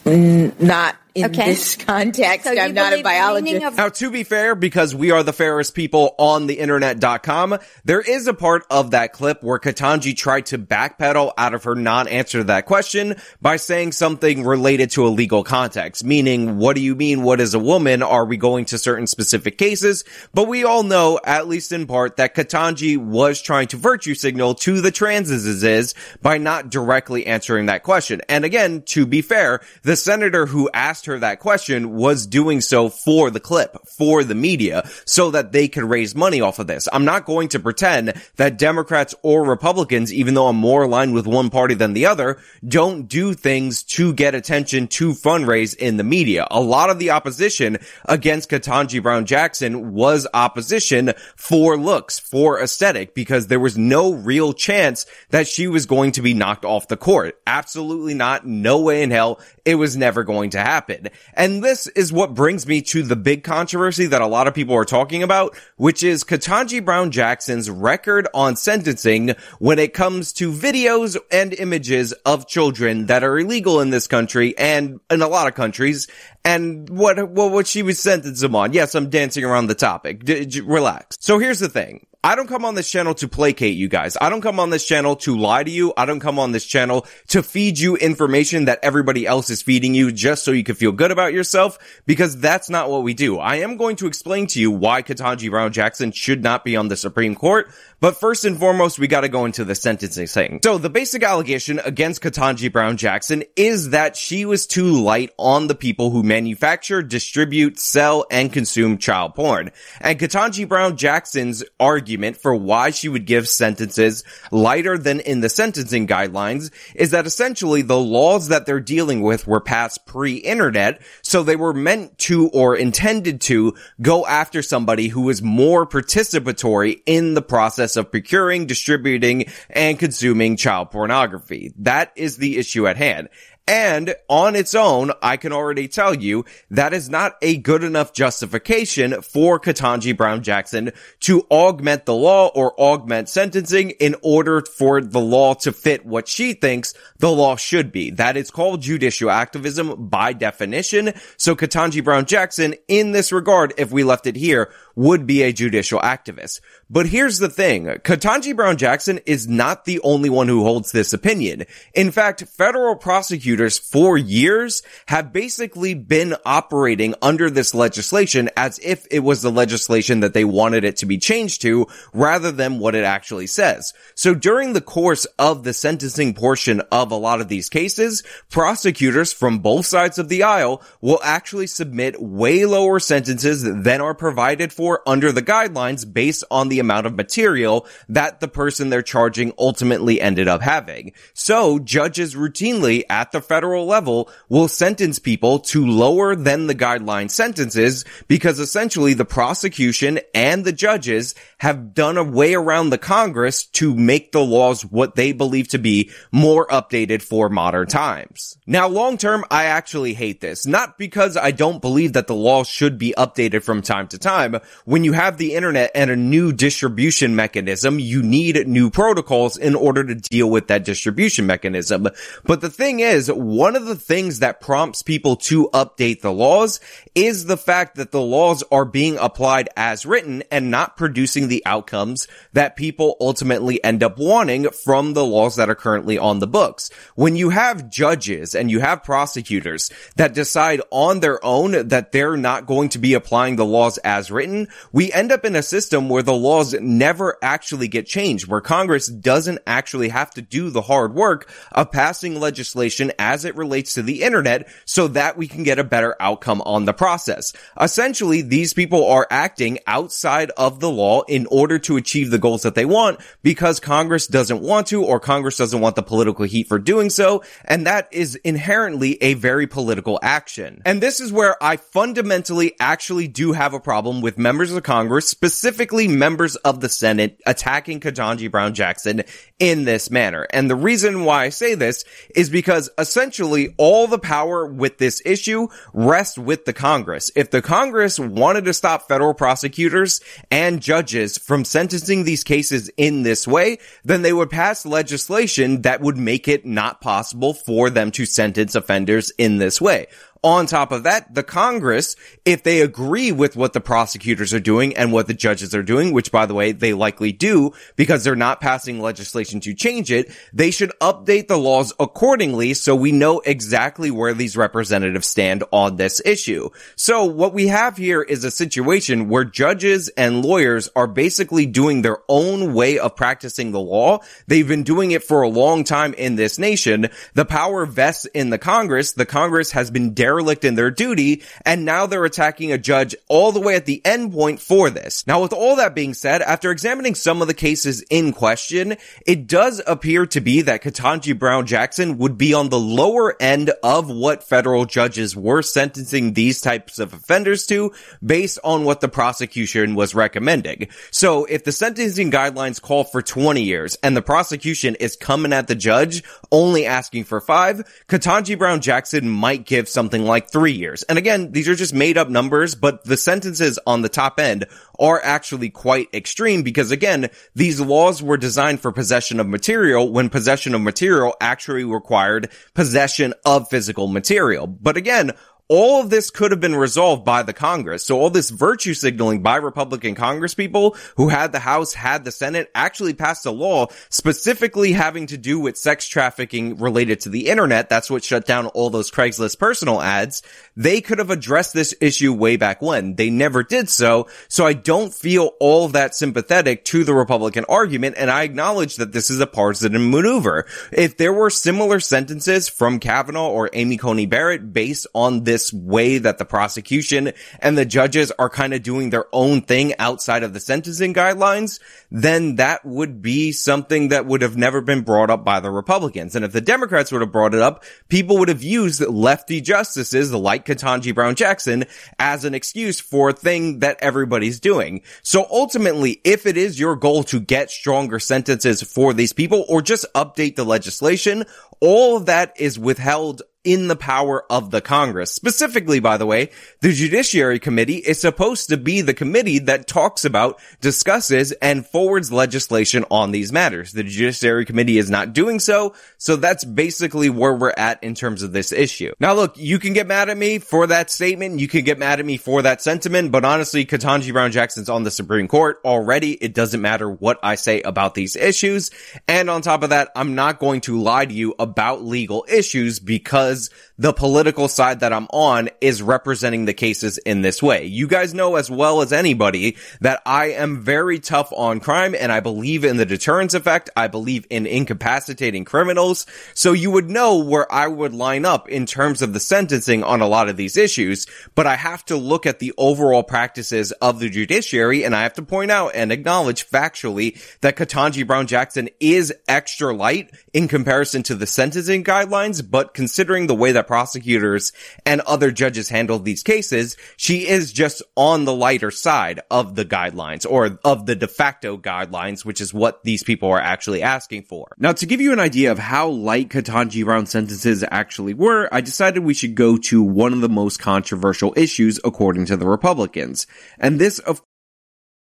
N- 0.05 0.53
not 0.59 0.97
in 1.15 1.27
Okay. 1.27 1.47
this 1.53 1.77
context. 1.77 2.47
So 2.47 2.53
I'm 2.59 2.75
not 2.75 2.89
a 2.89 2.91
believe 2.91 3.05
biologist. 3.05 3.63
of- 3.65 3.77
Now, 3.77 3.89
to 3.91 4.11
be 4.11 4.25
fair, 4.25 4.55
because 4.55 4.95
we 4.95 5.11
are 5.11 5.23
the 5.23 5.33
fairest 5.33 5.75
people 5.75 6.15
on 6.19 6.47
the 6.47 6.55
internet.com, 6.55 7.59
there 7.85 8.01
is 8.01 8.27
a 8.27 8.35
part 8.35 8.65
of 8.71 8.93
that 8.93 9.13
clip 9.13 9.43
where 9.43 9.59
Ketanji 9.59 10.17
tried 10.17 10.47
to 10.47 10.59
backpedal 10.59 11.33
out 11.37 11.55
of 11.55 11.65
her 11.65 11.75
non-answer 11.75 12.39
to 12.39 12.45
that 12.45 12.67
question 12.67 13.17
by 13.41 13.57
saying 13.57 13.93
something 13.93 14.45
related 14.45 14.91
to 14.93 15.07
a 15.07 15.09
legal 15.11 15.45
context, 15.45 16.05
meaning, 16.05 16.57
what 16.59 16.77
do 16.77 16.83
you 16.83 16.95
mean? 16.95 17.23
What 17.23 17.41
is 17.41 17.55
a 17.55 17.59
woman? 17.59 18.03
Are 18.03 18.25
we 18.25 18.37
going 18.37 18.65
to 18.67 18.79
certain 18.79 19.07
specific 19.07 19.59
cases? 19.59 20.05
But 20.35 20.49
we 20.49 20.65
all 20.65 20.83
know, 20.83 21.21
at 21.25 21.49
least 21.49 21.73
in 21.73 21.87
part, 21.87 22.17
that 22.17 22.35
Ketanji 22.35 22.97
was 22.97 23.41
trying 23.43 23.69
to 23.69 23.77
virtue 23.77 24.15
signal 24.15 24.55
to 24.55 24.81
the 24.81 24.91
transes 24.91 25.63
is 25.63 25.95
by 26.23 26.39
not 26.39 26.71
directly 26.71 27.27
answering 27.27 27.67
that 27.67 27.83
question. 27.83 28.21
And 28.29 28.45
again, 28.45 28.83
to 28.87 29.07
be 29.07 29.23
fair, 29.23 29.61
the 29.83 29.97
senator 29.97 30.47
who 30.47 30.71
asked 30.73 31.02
her 31.07 31.19
that 31.19 31.41
question 31.41 31.95
was 31.95 32.27
doing 32.27 32.61
so 32.61 32.89
for 32.89 33.31
the 33.31 33.41
clip, 33.41 33.77
for 33.87 34.25
the 34.25 34.35
media, 34.35 34.89
so 35.05 35.31
that 35.31 35.53
they 35.53 35.69
could 35.69 35.85
raise 35.85 36.15
money 36.15 36.41
off 36.41 36.59
of 36.59 36.67
this. 36.67 36.89
I'm 36.93 37.05
not 37.05 37.25
going 37.25 37.49
to 37.49 37.61
pretend 37.61 38.15
that 38.37 38.59
Democrats 38.59 39.15
or 39.23 39.45
Republicans, 39.45 40.13
even 40.13 40.35
though 40.35 40.49
I'm 40.49 40.57
more 40.57 40.83
aligned 40.85 41.15
with 41.15 41.27
one 41.27 41.51
party 41.51 41.75
than 41.75 41.93
the 41.93 42.07
other, 42.07 42.39
don't 42.67 43.09
do 43.09 43.35
things 43.35 43.83
to 43.85 44.13
get 44.13 44.35
attention 44.35 44.89
to 44.89 45.13
fundraise 45.13 45.75
in 45.77 45.97
the 45.97 46.05
media. 46.05 46.47
A 46.51 46.61
lot 46.61 46.91
of 46.91 46.99
the 46.99 47.11
opposition 47.11 47.79
against 48.05 48.51
Ketanji 48.51 49.03
Brown 49.03 49.27
Jackson 49.27 49.93
was 49.93 50.27
opposition 50.35 51.13
for 51.37 51.77
looks, 51.77 52.19
for 52.19 52.61
aesthetic, 52.61 53.15
because 53.15 53.47
there 53.47 53.61
was 53.61 53.79
no 53.79 54.13
real 54.13 54.53
chance 54.53 55.07
that 55.31 55.47
she 55.47 55.67
was 55.67 55.87
going 55.87 56.13
to 56.13 56.23
be 56.23 56.35
knocked 56.35 56.65
off 56.65 56.89
the 56.89 56.97
court. 56.97 57.41
Absolutely 57.47 58.15
not. 58.15 58.47
No 58.47 58.81
way 58.81 59.03
in 59.03 59.11
hell. 59.11 59.41
It 59.65 59.77
was 59.77 59.97
never 59.97 60.25
going 60.25 60.51
to 60.51 60.59
happen. 60.59 60.92
And 61.35 61.63
this 61.63 61.87
is 61.89 62.13
what 62.13 62.35
brings 62.35 62.67
me 62.67 62.83
to 62.83 63.03
the 63.03 63.17
big 63.17 63.45
controversy 63.45 64.07
that 64.07 64.21
a 64.21 64.27
lot 64.27 64.47
of 64.47 64.55
people 64.55 64.75
are 64.75 64.85
talking 64.85 65.23
about, 65.23 65.57
which 65.77 66.03
is 66.03 66.25
Ketanji 66.25 66.85
Brown 66.85 67.11
Jackson's 67.11 67.71
record 67.71 68.29
on 68.35 68.57
sentencing 68.57 69.35
when 69.59 69.79
it 69.79 69.95
comes 69.95 70.33
to 70.35 70.53
videos 70.53 71.17
and 71.31 71.53
images 71.55 72.13
of 72.25 72.47
children 72.47 73.07
that 73.07 73.25
are 73.25 73.39
illegal 73.39 73.81
in 73.81 73.91
this 73.91 74.07
country 74.07 74.57
and 74.59 75.01
in 75.11 75.23
a 75.23 75.29
lot 75.29 75.47
of 75.47 75.55
countries 75.55 76.09
and 76.45 76.89
what 76.91 77.31
what, 77.31 77.53
what 77.53 77.67
she 77.67 77.83
was 77.83 77.99
sentenced 77.99 78.41
them 78.41 78.57
on. 78.57 78.73
Yes, 78.73 78.95
I'm 78.95 79.11
dancing 79.11 79.45
around 79.45 79.67
the 79.67 79.75
topic. 79.75 80.25
D- 80.25 80.47
j- 80.47 80.61
relax. 80.61 81.17
So 81.21 81.39
here's 81.39 81.61
the 81.61 81.69
thing. 81.69 82.07
I 82.25 82.37
don't 82.37 82.47
come 82.47 82.65
on 82.65 82.77
this 82.77 82.89
channel 82.89 83.15
to 83.15 83.27
placate 83.27 83.77
you 83.77 83.89
guys. 83.89 84.17
I 84.21 84.31
don't 84.31 84.43
come 84.43 84.61
on 84.61 84.71
this 84.71 84.87
channel 84.87 85.17
to 85.17 85.37
lie 85.37 85.65
to 85.65 85.71
you. 85.71 85.93
I 85.97 86.05
don't 86.07 86.21
come 86.21 86.39
on 86.39 86.53
this 86.53 86.65
channel 86.65 87.05
to 87.29 87.43
feed 87.43 87.81
you 87.81 87.97
information 87.97 88.67
that 88.67 88.79
everybody 88.85 89.27
else 89.27 89.51
is 89.51 89.61
feeding 89.61 89.93
you 89.93 90.13
just 90.13 90.45
so 90.45 90.53
you 90.53 90.63
can 90.63 90.77
feel 90.77 90.93
good 90.93 91.11
about 91.11 91.33
yourself 91.33 91.81
because 92.07 92.39
that's 92.39 92.71
not 92.71 92.89
what 92.89 93.03
we 93.03 93.13
do. 93.13 93.41
I 93.41 93.57
am 93.57 93.77
going 93.77 93.97
to 93.97 94.07
explain 94.07 94.47
to 94.49 94.61
you 94.61 94.71
why 94.71 95.03
Ketanji 95.03 95.51
Brown 95.51 95.73
Jackson 95.73 96.13
should 96.13 96.45
not 96.45 96.65
be 96.65 96.77
on 96.77 96.87
the 96.87 96.97
Supreme 96.97 97.35
Court. 97.35 97.73
But 98.03 98.19
first 98.19 98.45
and 98.45 98.59
foremost, 98.59 98.99
we 98.99 99.07
gotta 99.07 99.29
go 99.29 99.45
into 99.45 99.65
the 99.65 99.77
sentencing 99.77 100.27
thing. 100.27 100.59
So 100.65 100.77
the 100.77 100.91
basic 100.91 101.23
allegation 101.23 101.79
against 101.85 102.21
Ketanji 102.21 102.73
Brown 102.73 102.97
Jackson 102.97 103.45
is 103.55 103.91
that 103.91 104.17
she 104.17 104.45
was 104.45 104.67
too 104.67 105.01
light 105.01 105.31
on 105.39 105.69
the 105.69 105.77
people 105.77 106.11
who 106.11 106.25
manufacture, 106.25 107.01
distribute, 107.01 107.79
sell, 107.79 108.27
and 108.29 108.53
consume 108.53 108.99
child 108.99 109.37
porn. 109.37 109.71
And 110.01 110.19
Ketanji 110.19 110.67
Brown 110.67 110.97
Jackson's 110.97 111.63
argument 111.79 112.39
for 112.39 112.57
why 112.57 112.91
she 112.91 113.09
would 113.09 113.25
give 113.25 113.47
sentences 113.47 114.25
lighter 114.51 114.99
than 114.99 115.21
in 115.21 115.41
the 115.41 115.49
sentencing 115.49 116.09
guidelines 116.09 116.73
is 116.97 117.13
that 117.13 117.27
essentially 117.27 117.83
the 117.83 118.01
laws 118.01 118.49
that 118.49 118.67
they're 118.67 118.81
dealing 118.81 119.23
with 119.23 119.47
were 119.47 119.61
passed 119.61 120.07
pre-internet, 120.07 121.01
so 121.23 121.45
they 121.45 121.55
were 121.55 121.73
meant 121.73 122.19
to 122.19 122.49
or 122.49 122.75
intended 122.75 123.41
to 123.43 123.75
go 124.01 124.27
after 124.27 124.61
somebody 124.61 125.07
who 125.07 125.21
was 125.21 125.41
more 125.41 125.87
participatory 125.87 127.01
in 127.07 127.35
the 127.35 127.43
process 127.43 127.92
of 127.97 128.11
procuring, 128.11 128.67
distributing, 128.67 129.47
and 129.71 129.99
consuming 129.99 130.57
child 130.57 130.91
pornography. 130.91 131.73
That 131.79 132.13
is 132.17 132.37
the 132.37 132.59
issue 132.59 132.87
at 132.87 132.97
hand. 132.97 133.29
And 133.69 134.17
on 134.29 134.57
its 134.57 134.75
own, 134.75 135.13
I 135.23 135.37
can 135.37 135.53
already 135.53 135.87
tell 135.87 136.15
you 136.15 136.45
that 136.71 136.93
is 136.93 137.09
not 137.09 137.37
a 137.41 137.57
good 137.59 137.85
enough 137.85 138.13
justification 138.13 139.23
for 139.23 139.61
Ketanji 139.61 140.17
Brown 140.17 140.43
Jackson 140.43 140.91
to 141.21 141.43
augment 141.43 142.05
the 142.05 142.15
law 142.15 142.49
or 142.49 142.79
augment 142.79 143.29
sentencing 143.29 143.91
in 143.91 144.17
order 144.21 144.63
for 144.63 145.01
the 145.01 145.21
law 145.21 145.55
to 145.55 145.71
fit 145.71 146.05
what 146.05 146.27
she 146.27 146.55
thinks 146.55 146.93
the 147.19 147.31
law 147.31 147.55
should 147.55 147.93
be. 147.93 148.11
That 148.11 148.37
is 148.37 148.51
called 148.51 148.83
judicial 148.83 149.31
activism 149.31 150.09
by 150.09 150.33
definition. 150.33 151.13
So 151.37 151.55
Ketanji 151.55 152.03
Brown 152.03 152.27
Jackson, 152.27 152.75
in 152.89 153.13
this 153.13 153.31
regard, 153.31 153.75
if 153.79 153.93
we 153.93 154.03
left 154.03 154.27
it 154.27 154.35
here, 154.35 154.73
would 154.95 155.27
be 155.27 155.43
a 155.43 155.53
judicial 155.53 156.01
activist. 156.01 156.61
But 156.91 157.07
here's 157.07 157.39
the 157.39 157.49
thing. 157.49 157.87
Ketanji 157.87 158.55
Brown 158.55 158.77
Jackson 158.77 159.19
is 159.25 159.49
not 159.49 159.85
the 159.85 160.01
only 160.01 160.29
one 160.29 160.49
who 160.49 160.63
holds 160.63 160.93
this 160.93 161.13
opinion. 161.13 161.65
In 161.95 162.11
fact, 162.11 162.45
federal 162.45 162.97
prosecutors 162.97 163.79
for 163.79 164.19
years 164.19 164.83
have 165.07 165.33
basically 165.33 165.95
been 165.95 166.35
operating 166.45 167.15
under 167.23 167.49
this 167.49 167.75
legislation 167.75 168.51
as 168.57 168.79
if 168.81 169.07
it 169.11 169.21
was 169.21 169.41
the 169.41 169.51
legislation 169.51 170.21
that 170.21 170.35
they 170.35 170.45
wanted 170.45 170.85
it 170.85 170.97
to 170.97 171.07
be 171.07 171.17
changed 171.17 171.63
to 171.63 171.87
rather 172.13 172.53
than 172.53 172.79
what 172.79 172.95
it 172.95 173.05
actually 173.05 173.47
says. 173.47 173.95
So 174.15 174.35
during 174.35 174.73
the 174.73 174.81
course 174.81 175.25
of 175.39 175.65
the 175.65 175.73
sentencing 175.73 176.35
portion 176.35 176.83
of 176.93 177.11
a 177.11 177.17
lot 177.17 177.41
of 177.41 177.49
these 177.49 177.69
cases, 177.69 178.23
prosecutors 178.51 179.33
from 179.33 179.61
both 179.61 179.87
sides 179.87 180.19
of 180.19 180.29
the 180.29 180.43
aisle 180.43 180.83
will 181.01 181.21
actually 181.23 181.69
submit 181.69 182.21
way 182.21 182.67
lower 182.67 182.99
sentences 182.99 183.63
than 183.63 184.01
are 184.01 184.15
provided 184.15 184.73
for 184.73 184.82
under 185.07 185.33
the 185.33 185.43
guidelines 185.43 186.11
based 186.11 186.45
on 186.51 186.69
the 186.69 186.81
amount 186.81 187.07
of 187.07 187.15
material 187.15 187.87
that 188.09 188.41
the 188.41 188.49
person 188.49 188.91
they're 188.91 189.03
charging 189.03 189.53
ultimately 189.59 190.21
ended 190.21 190.49
up 190.49 190.63
having. 190.63 191.13
So 191.35 191.79
judges 191.79 192.35
routinely 192.35 193.05
at 193.09 193.33
the 193.33 193.41
federal 193.41 193.87
level 193.87 194.31
will 194.49 194.69
sentence 194.69 195.19
people 195.19 195.61
to 195.61 195.87
lower 195.87 196.35
than 196.35 196.67
the 196.67 196.75
guideline 196.75 197.31
sentences 197.31 198.05
because 198.29 198.59
essentially 198.59 199.15
the 199.15 199.25
prosecution 199.25 200.21
and 200.35 200.65
the 200.65 200.73
judges 200.73 201.35
have 201.59 201.95
done 201.95 202.17
a 202.17 202.25
way 202.25 202.55
around 202.55 202.91
the 202.91 202.99
Congress 202.99 203.65
to 203.65 203.95
make 203.95 204.33
the 204.33 204.45
laws 204.45 204.83
what 204.85 205.15
they 205.15 205.33
believe 205.33 205.69
to 205.69 205.79
be 205.79 206.11
more 206.31 206.67
updated 206.67 207.23
for 207.23 207.49
modern 207.49 207.87
times. 207.87 208.59
Now 208.67 208.89
long 208.89 209.17
term, 209.19 209.45
I 209.51 209.65
actually 209.65 210.15
hate 210.15 210.41
this. 210.41 210.67
Not 210.67 210.99
because 210.99 211.37
I 211.37 211.51
don't 211.51 211.81
believe 211.81 212.15
that 212.15 212.27
the 212.27 212.35
laws 212.35 212.69
should 212.69 212.99
be 212.99 213.15
updated 213.17 213.63
from 213.63 213.83
time 213.83 214.09
to 214.09 214.19
time. 214.19 214.57
When 214.85 215.05
you 215.05 215.13
have 215.13 215.39
the 215.39 215.55
internet 215.55 215.91
and 215.95 216.11
a 216.11 216.17
new 216.17 216.53
distribution 216.53 217.37
mechanism, 217.37 217.99
you 217.99 218.23
need 218.23 218.67
new 218.67 218.91
protocols 218.91 219.57
in 219.57 219.75
order 219.75 220.05
to 220.05 220.15
deal 220.15 220.51
with 220.51 220.69
that 220.69 220.85
distribution 220.85 221.47
mechanism. 221.47 222.09
But 222.45 222.61
the 222.61 222.71
thing 222.71 223.01
is, 223.01 223.31
one 223.31 223.77
of 223.77 223.87
the 223.87 223.97
things 223.97 224.41
that 224.41 224.61
prompts 224.61 225.03
people 225.03 225.37
to 225.37 225.69
update 225.71 226.21
the 226.21 226.33
laws 226.33 226.81
is 227.15 227.45
the 227.45 227.57
fact 227.57 227.97
that 227.97 228.11
the 228.11 228.21
laws 228.21 228.65
are 228.73 228.85
being 228.85 229.19
applied 229.19 229.69
as 229.77 230.07
written 230.07 230.43
and 230.51 230.71
not 230.71 230.97
producing 230.97 231.49
the 231.49 231.63
outcomes 231.67 232.27
that 232.53 232.77
people 232.77 233.17
ultimately 233.21 233.83
end 233.85 234.03
up 234.03 234.19
wanting 234.19 234.69
from 234.71 235.15
the 235.15 235.25
laws 235.25 235.57
that 235.57 235.71
are 235.71 235.75
currently 235.75 236.19
on 236.19 236.39
the 236.39 236.47
books. 236.47 236.91
When 237.15 237.37
you 237.37 237.51
have 237.51 237.91
judges 237.91 238.55
and 238.55 238.71
you 238.71 238.81
have 238.81 239.05
prosecutors 239.05 239.91
that 240.17 240.35
decide 240.35 240.81
on 240.91 241.21
their 241.21 241.45
own 241.45 241.89
that 241.89 242.13
they're 242.13 242.37
not 242.37 242.67
going 242.67 242.89
to 242.91 242.99
be 242.99 243.15
applying 243.15 243.57
the 243.57 243.65
laws 243.65 243.99
as 243.99 244.31
written, 244.31 244.62
we 244.93 245.13
end 245.13 245.33
up 245.33 245.45
in 245.45 245.57
a 245.57 245.63
system 245.63 246.09
where 246.09 246.23
the 246.23 246.35
laws 246.35 246.75
never 246.75 247.37
actually 247.43 247.89
get 247.89 248.07
changed, 248.07 248.47
where 248.47 248.61
Congress 248.61 249.07
doesn't 249.07 249.61
actually 249.67 250.09
have 250.09 250.31
to 250.33 250.43
do 250.43 250.71
the 250.71 250.83
hard 250.83 251.15
work 251.15 251.51
of 251.73 251.93
passing 251.93 252.39
legislation 252.39 253.13
as 253.19 253.45
it 253.45 253.57
relates 253.57 253.95
to 253.95 254.03
the 254.03 254.23
internet 254.23 254.69
so 254.85 255.09
that 255.09 255.37
we 255.37 255.47
can 255.49 255.63
get 255.63 255.79
a 255.79 255.85
better 255.85 256.17
outcome 256.21 256.63
on 256.63 256.85
the 256.85 256.93
process. 256.93 257.53
Essentially, 257.81 258.43
these 258.43 258.75
people 258.75 259.07
are 259.07 259.27
acting 259.31 259.79
outside 259.87 260.51
of 260.57 260.81
the 260.81 260.91
law 260.91 261.23
in 261.23 261.47
order 261.51 261.79
to 261.79 261.97
achieve 261.97 262.31
the 262.31 262.39
goals 262.39 262.63
that 262.63 262.75
they 262.75 262.85
want 262.85 263.21
because 263.43 263.81
Congress 263.81 264.27
doesn't 264.27 264.63
want 264.63 264.87
to 264.89 265.05
or 265.05 265.21
Congress 265.21 265.57
doesn't 265.57 265.81
want 265.81 265.97
the 265.97 266.03
political 266.03 266.45
heat 266.45 266.69
for 266.69 266.79
doing 266.79 267.11
so. 267.11 267.43
And 267.65 267.87
that 267.87 268.09
is 268.13 268.37
inherently 268.37 269.23
a 269.23 269.35
very 269.35 269.67
political 269.67 270.19
action. 270.23 270.83
And 270.85 271.01
this 271.01 271.21
is 271.21 271.33
where 271.33 271.63
I 271.63 271.77
fundamentally 271.77 272.75
actually 272.81 273.29
do 273.29 273.53
have 273.53 273.75
a 273.75 273.81
problem 273.81 274.21
with 274.21 274.39
members 274.53 274.71
of 274.75 274.83
Congress, 274.83 275.27
specifically 275.27 276.07
members 276.07 276.57
of 276.57 276.83
the 276.83 276.89
Senate 276.91 277.41
attacking 277.47 278.01
Ketanji 278.01 278.51
Brown 278.51 278.75
Jackson 278.75 279.23
in 279.59 279.87
this 279.87 280.11
manner. 280.11 280.47
And 280.53 280.69
the 280.69 280.77
reason 280.77 281.25
why 281.25 281.45
I 281.45 281.49
say 281.49 281.75
this 281.75 282.05
is 282.35 282.51
because 282.51 282.91
essentially 282.99 283.75
all 283.79 284.07
the 284.07 284.19
power 284.19 284.67
with 284.67 284.99
this 284.99 285.23
issue 285.25 285.69
rests 285.95 286.37
with 286.37 286.67
the 286.67 286.75
Congress. 286.75 287.31
If 287.35 287.51
the 287.51 287.63
Congress 287.63 288.21
wanted 288.21 288.67
to 288.67 288.75
stop 288.75 289.09
federal 289.09 289.33
prosecutors 289.33 290.21
and 290.51 290.83
judges 290.83 291.39
from 291.39 291.65
sentencing 291.65 292.25
these 292.25 292.45
cases 292.45 292.91
in 292.99 293.23
this 293.23 293.49
way, 293.49 293.79
then 294.05 294.21
they 294.21 294.35
would 294.35 294.51
pass 294.51 294.85
legislation 294.85 295.81
that 295.81 296.03
would 296.03 296.19
make 296.19 296.47
it 296.47 296.67
not 296.67 297.01
possible 297.01 297.55
for 297.55 297.89
them 297.89 298.11
to 298.11 298.27
sentence 298.27 298.75
offenders 298.75 299.31
in 299.39 299.57
this 299.57 299.81
way. 299.81 300.09
On 300.45 300.67
top 300.67 300.91
of 300.91 301.05
that, 301.05 301.33
the 301.33 301.45
Congress, 301.45 302.17
if 302.45 302.65
they 302.65 302.81
agree 302.81 303.31
with 303.31 303.55
what 303.55 303.75
the 303.75 303.81
prosecutors 303.81 304.53
are 304.53 304.59
doing 304.59 304.97
and 304.97 305.13
what 305.13 305.29
the 305.29 305.35
judges 305.35 305.73
are 305.73 305.85
doing, 305.85 306.13
which 306.13 306.33
by 306.33 306.47
the 306.47 306.55
way, 306.55 306.73
they 306.73 306.95
likely 306.95 307.31
do 307.31 307.71
because 307.95 308.25
they're 308.25 308.35
not 308.35 308.61
passing 308.61 309.01
legislation 309.01 309.61
to 309.61 309.73
change 309.73 310.11
it, 310.11 310.33
they 310.53 310.73
should 310.73 310.91
update 311.01 311.47
the 311.47 311.57
laws 311.57 311.93
accordingly 312.01 312.75
so 312.75 312.97
we 312.97 313.13
know 313.13 313.39
exactly 313.39 314.11
where 314.11 314.35
these 314.35 314.57
representatives 314.57 315.29
stand 315.29 315.63
on 315.71 315.95
this 315.95 316.21
issue. 316.25 316.71
So 316.97 317.25
what 317.25 317.55
we 317.55 317.69
have 317.69 317.97
here 317.97 318.21
is 318.21 318.43
a 318.43 318.51
situation 318.51 319.29
where 319.29 319.45
judges 319.45 320.09
and 320.17 320.45
lawyers 320.45 320.91
are 320.97 321.07
basically 321.07 321.67
doing 321.67 322.03
their 322.03 322.19
own 322.29 322.75
way 322.75 322.99
of 322.99 323.15
practicing 323.15 323.71
the 323.71 323.81
law. 323.81 324.19
They've 324.49 324.67
been 324.67 324.83
doing 324.83 325.13
it 325.13 325.23
for 325.23 325.43
a 325.43 325.49
long 325.49 325.85
time 325.85 326.15
in 326.15 326.35
this 326.35 326.59
nation. 326.59 327.11
The 327.35 327.45
power 327.45 327.87
vests 327.87 328.25
in 328.27 328.51
the 328.51 328.59
Congress. 328.59 329.13
The 329.13 329.25
Congress 329.25 329.71
has 329.71 329.93
been 329.93 330.15
derelict 330.33 330.65
in 330.65 330.77
their 330.77 330.91
duty, 330.91 331.43
and 331.67 331.85
now 331.85 332.07
they're 332.07 332.25
attacking 332.25 332.73
a 332.73 332.79
judge 332.79 333.15
all 333.29 333.53
the 333.53 333.61
way 333.61 333.75
at 333.77 333.85
the 333.85 334.01
end 334.03 334.33
point 334.33 334.59
for 334.59 334.89
this. 334.89 335.27
Now, 335.27 335.43
with 335.43 335.53
all 335.53 335.77
that 335.77 335.95
being 335.95 336.15
said, 336.15 336.41
after 336.41 336.71
examining 336.71 337.15
some 337.15 337.43
of 337.43 337.49
the 337.49 337.55
cases 337.55 338.01
in 338.09 338.33
question, 338.33 338.97
it 339.27 339.47
does 339.47 339.83
appear 339.87 340.25
to 340.27 340.41
be 340.41 340.63
that 340.63 340.83
Ketanji 340.83 341.39
Brown 341.39 341.67
Jackson 341.67 342.17
would 342.17 342.39
be 342.39 342.55
on 342.55 342.71
the 342.71 342.79
lower 342.79 343.37
end 343.41 343.73
of 343.83 344.09
what 344.09 344.43
federal 344.43 344.87
judges 344.87 345.37
were 345.37 345.61
sentencing 345.61 346.33
these 346.33 346.63
types 346.63 346.99
of 346.99 347.13
offenders 347.13 347.67
to 347.67 347.93
based 348.25 348.59
on 348.65 348.85
what 348.85 349.03
the 349.03 349.09
prosecution 349.09 349.95
was 349.95 350.15
recommending. 350.15 350.89
So 351.11 351.45
if 351.45 351.65
the 351.65 351.73
sentencing 351.73 352.31
guidelines 352.31 352.81
call 352.81 353.05
for 353.05 353.21
20 353.21 353.63
years 353.63 353.99
and 354.03 354.17
the 354.17 354.23
prosecution 354.23 354.95
is 354.95 355.15
coming 355.15 355.53
at 355.53 355.67
the 355.67 355.75
judge 355.75 356.25
only 356.51 356.87
asking 356.87 357.25
for 357.25 357.41
five, 357.43 357.83
Ketanji 358.09 358.57
Brown 358.57 358.81
Jackson 358.81 359.29
might 359.29 359.67
give 359.67 359.91
something 359.91 360.22
like 360.25 360.51
three 360.51 360.73
years. 360.73 361.03
And 361.05 361.19
again, 361.19 361.53
these 361.53 361.69
are 361.69 361.75
just 361.75 361.95
made 361.95 362.19
up 362.19 362.29
numbers, 362.29 362.75
but 362.75 363.05
the 363.05 363.17
sentences 363.17 363.79
on 363.87 364.03
the 364.03 364.09
top 364.09 364.39
end 364.39 364.67
are 364.99 365.21
actually 365.23 365.71
quite 365.71 366.09
extreme 366.15 366.63
because 366.63 366.91
again, 366.91 367.31
these 367.55 367.81
laws 367.81 368.23
were 368.23 368.37
designed 368.37 368.81
for 368.81 368.93
possession 368.93 369.41
of 369.41 369.49
material 369.49 370.11
when 370.11 370.31
possession 370.31 370.75
of 370.75 370.81
material 370.81 371.35
actually 371.41 371.85
required 371.85 372.51
possession 372.75 373.35
of 373.45 373.69
physical 373.69 374.07
material. 374.07 374.67
But 374.67 374.97
again, 374.97 375.33
all 375.73 376.03
of 376.03 376.11
this 376.11 376.29
could 376.29 376.51
have 376.51 376.61
been 376.61 376.77
resolved 376.77 377.25
by 377.25 377.43
the 377.43 377.55
Congress. 377.55 378.05
So 378.05 378.21
all 378.21 378.29
this 378.29 378.51
virtue 378.51 378.93
signaling 378.93 379.43
by 379.43 379.57
Republican 379.57 380.15
Congress 380.15 380.53
people 380.53 380.95
who 381.17 381.31
had 381.31 381.51
the 381.51 381.61
House, 381.61 381.95
had 381.95 382.27
the 382.27 382.31
Senate 382.31 382.71
actually 382.75 383.15
passed 383.15 383.47
a 383.47 383.51
law 383.51 383.87
specifically 384.11 384.93
having 384.93 385.29
to 385.29 385.39
do 385.39 385.59
with 385.59 385.79
sex 385.79 386.07
trafficking 386.07 386.77
related 386.77 387.21
to 387.21 387.31
the 387.31 387.49
internet. 387.49 387.89
That's 387.89 388.11
what 388.11 388.23
shut 388.23 388.45
down 388.45 388.67
all 388.67 388.91
those 388.91 389.11
Craigslist 389.11 389.59
personal 389.59 390.03
ads. 390.03 390.43
They 390.77 391.01
could 391.01 391.19
have 391.19 391.31
addressed 391.31 391.73
this 391.73 391.95
issue 392.03 392.35
way 392.35 392.57
back 392.57 392.83
when. 392.83 393.15
They 393.15 393.31
never 393.31 393.63
did 393.63 393.89
so. 393.89 394.29
So 394.49 394.67
I 394.67 394.75
don't 394.75 395.15
feel 395.15 395.53
all 395.59 395.89
that 395.89 396.15
sympathetic 396.15 396.85
to 396.87 397.03
the 397.03 397.15
Republican 397.15 397.65
argument. 397.67 398.17
And 398.19 398.31
I 398.31 398.43
acknowledge 398.43 398.97
that 398.97 399.13
this 399.13 399.31
is 399.31 399.41
a 399.41 399.47
partisan 399.47 400.11
maneuver. 400.11 400.67
If 400.93 401.17
there 401.17 401.33
were 401.33 401.49
similar 401.49 401.99
sentences 401.99 402.69
from 402.69 402.99
Kavanaugh 402.99 403.49
or 403.49 403.71
Amy 403.73 403.97
Coney 403.97 404.27
Barrett 404.27 404.75
based 404.75 405.07
on 405.15 405.45
this 405.45 405.62
way 405.71 406.17
that 406.17 406.39
the 406.39 406.47
prosecution 406.47 407.33
and 407.59 407.77
the 407.77 407.85
judges 407.85 408.33
are 408.39 408.49
kind 408.49 408.73
of 408.73 408.83
doing 408.83 409.11
their 409.11 409.27
own 409.33 409.61
thing 409.61 409.93
outside 409.99 410.43
of 410.43 410.55
the 410.55 410.61
sentencing 410.61 411.13
guidelines, 411.13 411.79
then 412.11 412.57
that 412.57 412.87
would 412.87 413.21
be 413.21 413.53
something 413.53 414.09
that 414.09 414.25
would 414.25 414.41
have 414.41 414.57
never 414.57 414.81
been 414.81 415.03
brought 415.03 415.29
up 415.29 415.45
by 415.45 415.61
the 415.61 415.71
Republicans. 415.71 416.35
And 416.35 416.45
if 416.45 416.53
the 416.53 416.63
Democrats 416.63 417.13
would 417.13 417.21
have 417.21 417.33
brought 417.33 417.55
it 417.55 417.61
up, 417.61 417.85
people 418.09 418.39
would 418.39 418.49
have 418.49 418.63
used 418.63 419.01
lefty 419.03 419.61
justices 419.61 420.33
like 420.33 420.65
Ketanji 420.65 421.15
Brown 421.15 421.35
Jackson 421.35 421.85
as 422.19 422.47
an 422.47 422.55
excuse 422.55 422.99
for 423.01 423.29
a 423.31 423.35
thing 423.35 423.81
that 423.81 423.99
everybody's 424.01 424.61
doing. 424.61 425.03
So 425.23 425.47
ultimately, 425.51 426.21
if 426.25 426.47
it 426.47 426.57
is 426.57 426.81
your 426.81 426.97
goal 426.97 427.25
to 427.25 427.41
get 427.41 427.71
stronger 427.71 428.19
sentences 428.19 428.83
for 428.83 429.13
these 429.13 429.33
people 429.33 429.65
or 429.69 429.83
just 429.83 430.07
update 430.15 430.57
the 430.57 430.65
legislation, 430.65 431.45
all 431.81 432.17
of 432.17 432.27
that 432.27 432.55
is 432.59 432.79
withheld 432.79 433.43
in 433.65 433.89
the 433.89 433.97
power 433.97 434.45
of 434.51 434.71
the 434.71 434.81
Congress. 434.81 435.33
Specifically, 435.33 436.01
by 436.01 436.17
the 436.17 436.27
way, 436.27 436.51
the 436.81 436.93
Judiciary 436.93 437.59
Committee 437.59 437.97
is 437.97 438.21
supposed 438.21 438.69
to 438.71 438.77
be 438.77 439.01
the 439.01 439.15
committee 439.15 439.61
that 439.61 439.87
talks 439.87 440.25
about, 440.25 440.61
discusses, 440.81 441.53
and 441.53 441.87
forwards 441.87 442.33
legislation 442.33 443.05
on 443.11 443.31
these 443.31 443.53
matters. 443.53 443.93
The 443.93 444.03
Judiciary 444.03 444.65
Committee 444.65 444.99
is 444.99 445.11
not 445.11 445.33
doing 445.33 445.61
so, 445.61 445.95
so 446.19 446.37
that's 446.37 446.65
basically 446.65 447.31
where 447.31 447.55
we're 447.55 447.75
at 447.77 448.03
in 448.03 448.15
terms 448.15 448.43
of 448.43 448.53
this 448.53 448.73
issue. 448.73 449.13
Now 449.21 449.35
look, 449.35 449.57
you 449.57 449.79
can 449.79 449.93
get 449.93 450.07
mad 450.07 450.29
at 450.29 450.37
me 450.37 450.59
for 450.59 450.89
that 450.89 451.11
statement, 451.11 451.61
you 451.61 451.69
can 451.69 451.85
get 451.85 451.99
mad 451.99 452.19
at 452.19 452.27
me 452.27 452.37
for 452.37 452.63
that 452.63 452.83
sentiment, 452.83 453.31
but 453.31 453.45
honestly, 453.45 453.85
Ketanji 453.87 454.33
Brown 454.33 454.51
Jackson's 454.51 454.89
on 454.89 455.05
the 455.05 455.11
Supreme 455.11 455.49
Court 455.49 455.79
already. 455.85 456.33
It 456.33 456.55
doesn't 456.55 456.81
matter 456.81 457.09
what 457.09 457.39
I 457.43 457.55
say 457.55 457.83
about 457.83 458.15
these 458.15 458.35
issues. 458.35 458.91
And 459.29 459.49
on 459.49 459.63
top 459.63 459.83
of 459.83 459.91
that, 459.91 460.11
I'm 460.17 460.35
not 460.35 460.59
going 460.59 460.81
to 460.83 461.01
lie 461.01 461.27
to 461.27 461.33
you 461.33 461.55
about 461.59 462.03
legal 462.03 462.45
issues 462.49 462.99
because 462.99 463.52
because 463.53 463.71
the 463.99 464.13
political 464.13 464.67
side 464.67 465.01
that 465.01 465.13
I'm 465.13 465.27
on 465.27 465.69
is 465.81 466.03
representing 466.03 466.65
the 466.65 466.75
cases 466.75 467.19
in 467.19 467.43
this 467.43 467.63
way. 467.63 467.85
You 467.85 468.09
guys 468.09 468.35
know 468.35 468.57
as 468.57 468.71
well 468.71 469.03
as 469.03 469.13
anybody 469.13 469.77
that 470.01 470.23
I 470.27 470.53
am 470.53 470.81
very 470.81 471.21
tough 471.21 471.53
on 471.53 471.79
crime 471.79 472.15
and 472.19 472.33
I 472.33 472.41
believe 472.41 472.85
in 472.85 472.97
the 472.97 473.07
deterrence 473.07 473.55
effect. 473.55 473.91
I 473.95 474.09
believe 474.09 474.47
in 474.51 474.67
incapacitating 474.67 475.67
criminals. 475.67 476.27
So 476.55 476.73
you 476.73 476.91
would 476.91 477.11
know 477.11 477.45
where 477.45 477.71
I 477.73 477.87
would 477.87 478.15
line 478.15 478.45
up 478.45 478.69
in 478.69 478.87
terms 478.87 479.23
of 479.23 479.35
the 479.35 479.41
sentencing 479.41 480.03
on 480.03 480.21
a 480.21 480.27
lot 480.27 480.49
of 480.49 480.57
these 480.57 480.77
issues, 480.77 481.27
but 481.55 481.67
I 481.67 481.77
have 481.77 482.05
to 482.07 482.17
look 482.17 482.47
at 482.47 482.59
the 482.59 482.73
overall 482.79 483.23
practices 483.23 483.93
of 483.93 484.19
the 484.19 484.31
judiciary 484.31 485.05
and 485.05 485.15
I 485.15 485.23
have 485.23 485.35
to 485.35 485.43
point 485.43 485.71
out 485.71 485.93
and 485.95 486.11
acknowledge 486.11 486.69
factually 486.69 487.39
that 487.61 487.77
Ketanji 487.77 488.27
Brown 488.27 488.47
Jackson 488.47 488.89
is 488.99 489.33
extra 489.47 489.95
light 489.95 490.31
in 490.53 490.67
comparison 490.67 491.23
to 491.25 491.35
the 491.35 491.47
sentencing 491.47 492.03
guidelines, 492.03 492.63
but 492.69 492.95
considering 492.95 493.42
considering 493.43 493.47
the 493.47 493.63
way 493.63 493.73
that 493.73 493.87
prosecutors 493.87 494.73
and 495.05 495.21
other 495.23 495.51
judges 495.51 495.89
handle 495.89 496.19
these 496.19 496.43
cases, 496.43 496.97
she 497.17 497.49
is 497.49 497.73
just 497.73 498.03
on 498.17 498.45
the 498.45 498.55
lighter 498.55 498.91
side 498.91 499.41
of 499.51 499.75
the 499.75 499.85
guidelines 499.85 500.47
or 500.49 500.79
of 500.85 501.07
the 501.07 501.15
de 501.15 501.29
facto 501.29 501.77
guidelines, 501.77 502.45
which 502.45 502.61
is 502.61 502.75
what 502.75 503.03
these 503.05 503.23
people 503.23 503.51
are 503.51 503.61
actually 503.61 504.03
asking 504.03 504.43
for. 504.45 504.69
Now, 504.79 504.93
to 504.93 505.07
give 505.07 505.21
you 505.21 505.33
an 505.33 505.41
idea 505.41 505.73
of 505.73 505.79
how 505.79 506.09
light 506.09 506.49
Ketanji 506.49 507.05
Brown 507.05 507.27
sentences 507.27 507.85
actually 507.91 508.35
were, 508.35 508.69
I 508.73 508.81
decided 508.81 509.25
we 509.25 509.35
should 509.35 509.55
go 509.55 509.77
to 509.89 510.03
one 510.03 510.33
of 510.33 510.41
the 510.41 510.49
most 510.49 510.79
controversial 510.79 511.53
issues 511.57 512.01
according 512.05 512.47
to 512.47 512.57
the 512.57 512.67
Republicans. 512.67 513.47
And 513.79 513.99
this, 513.99 514.19
of 514.21 514.43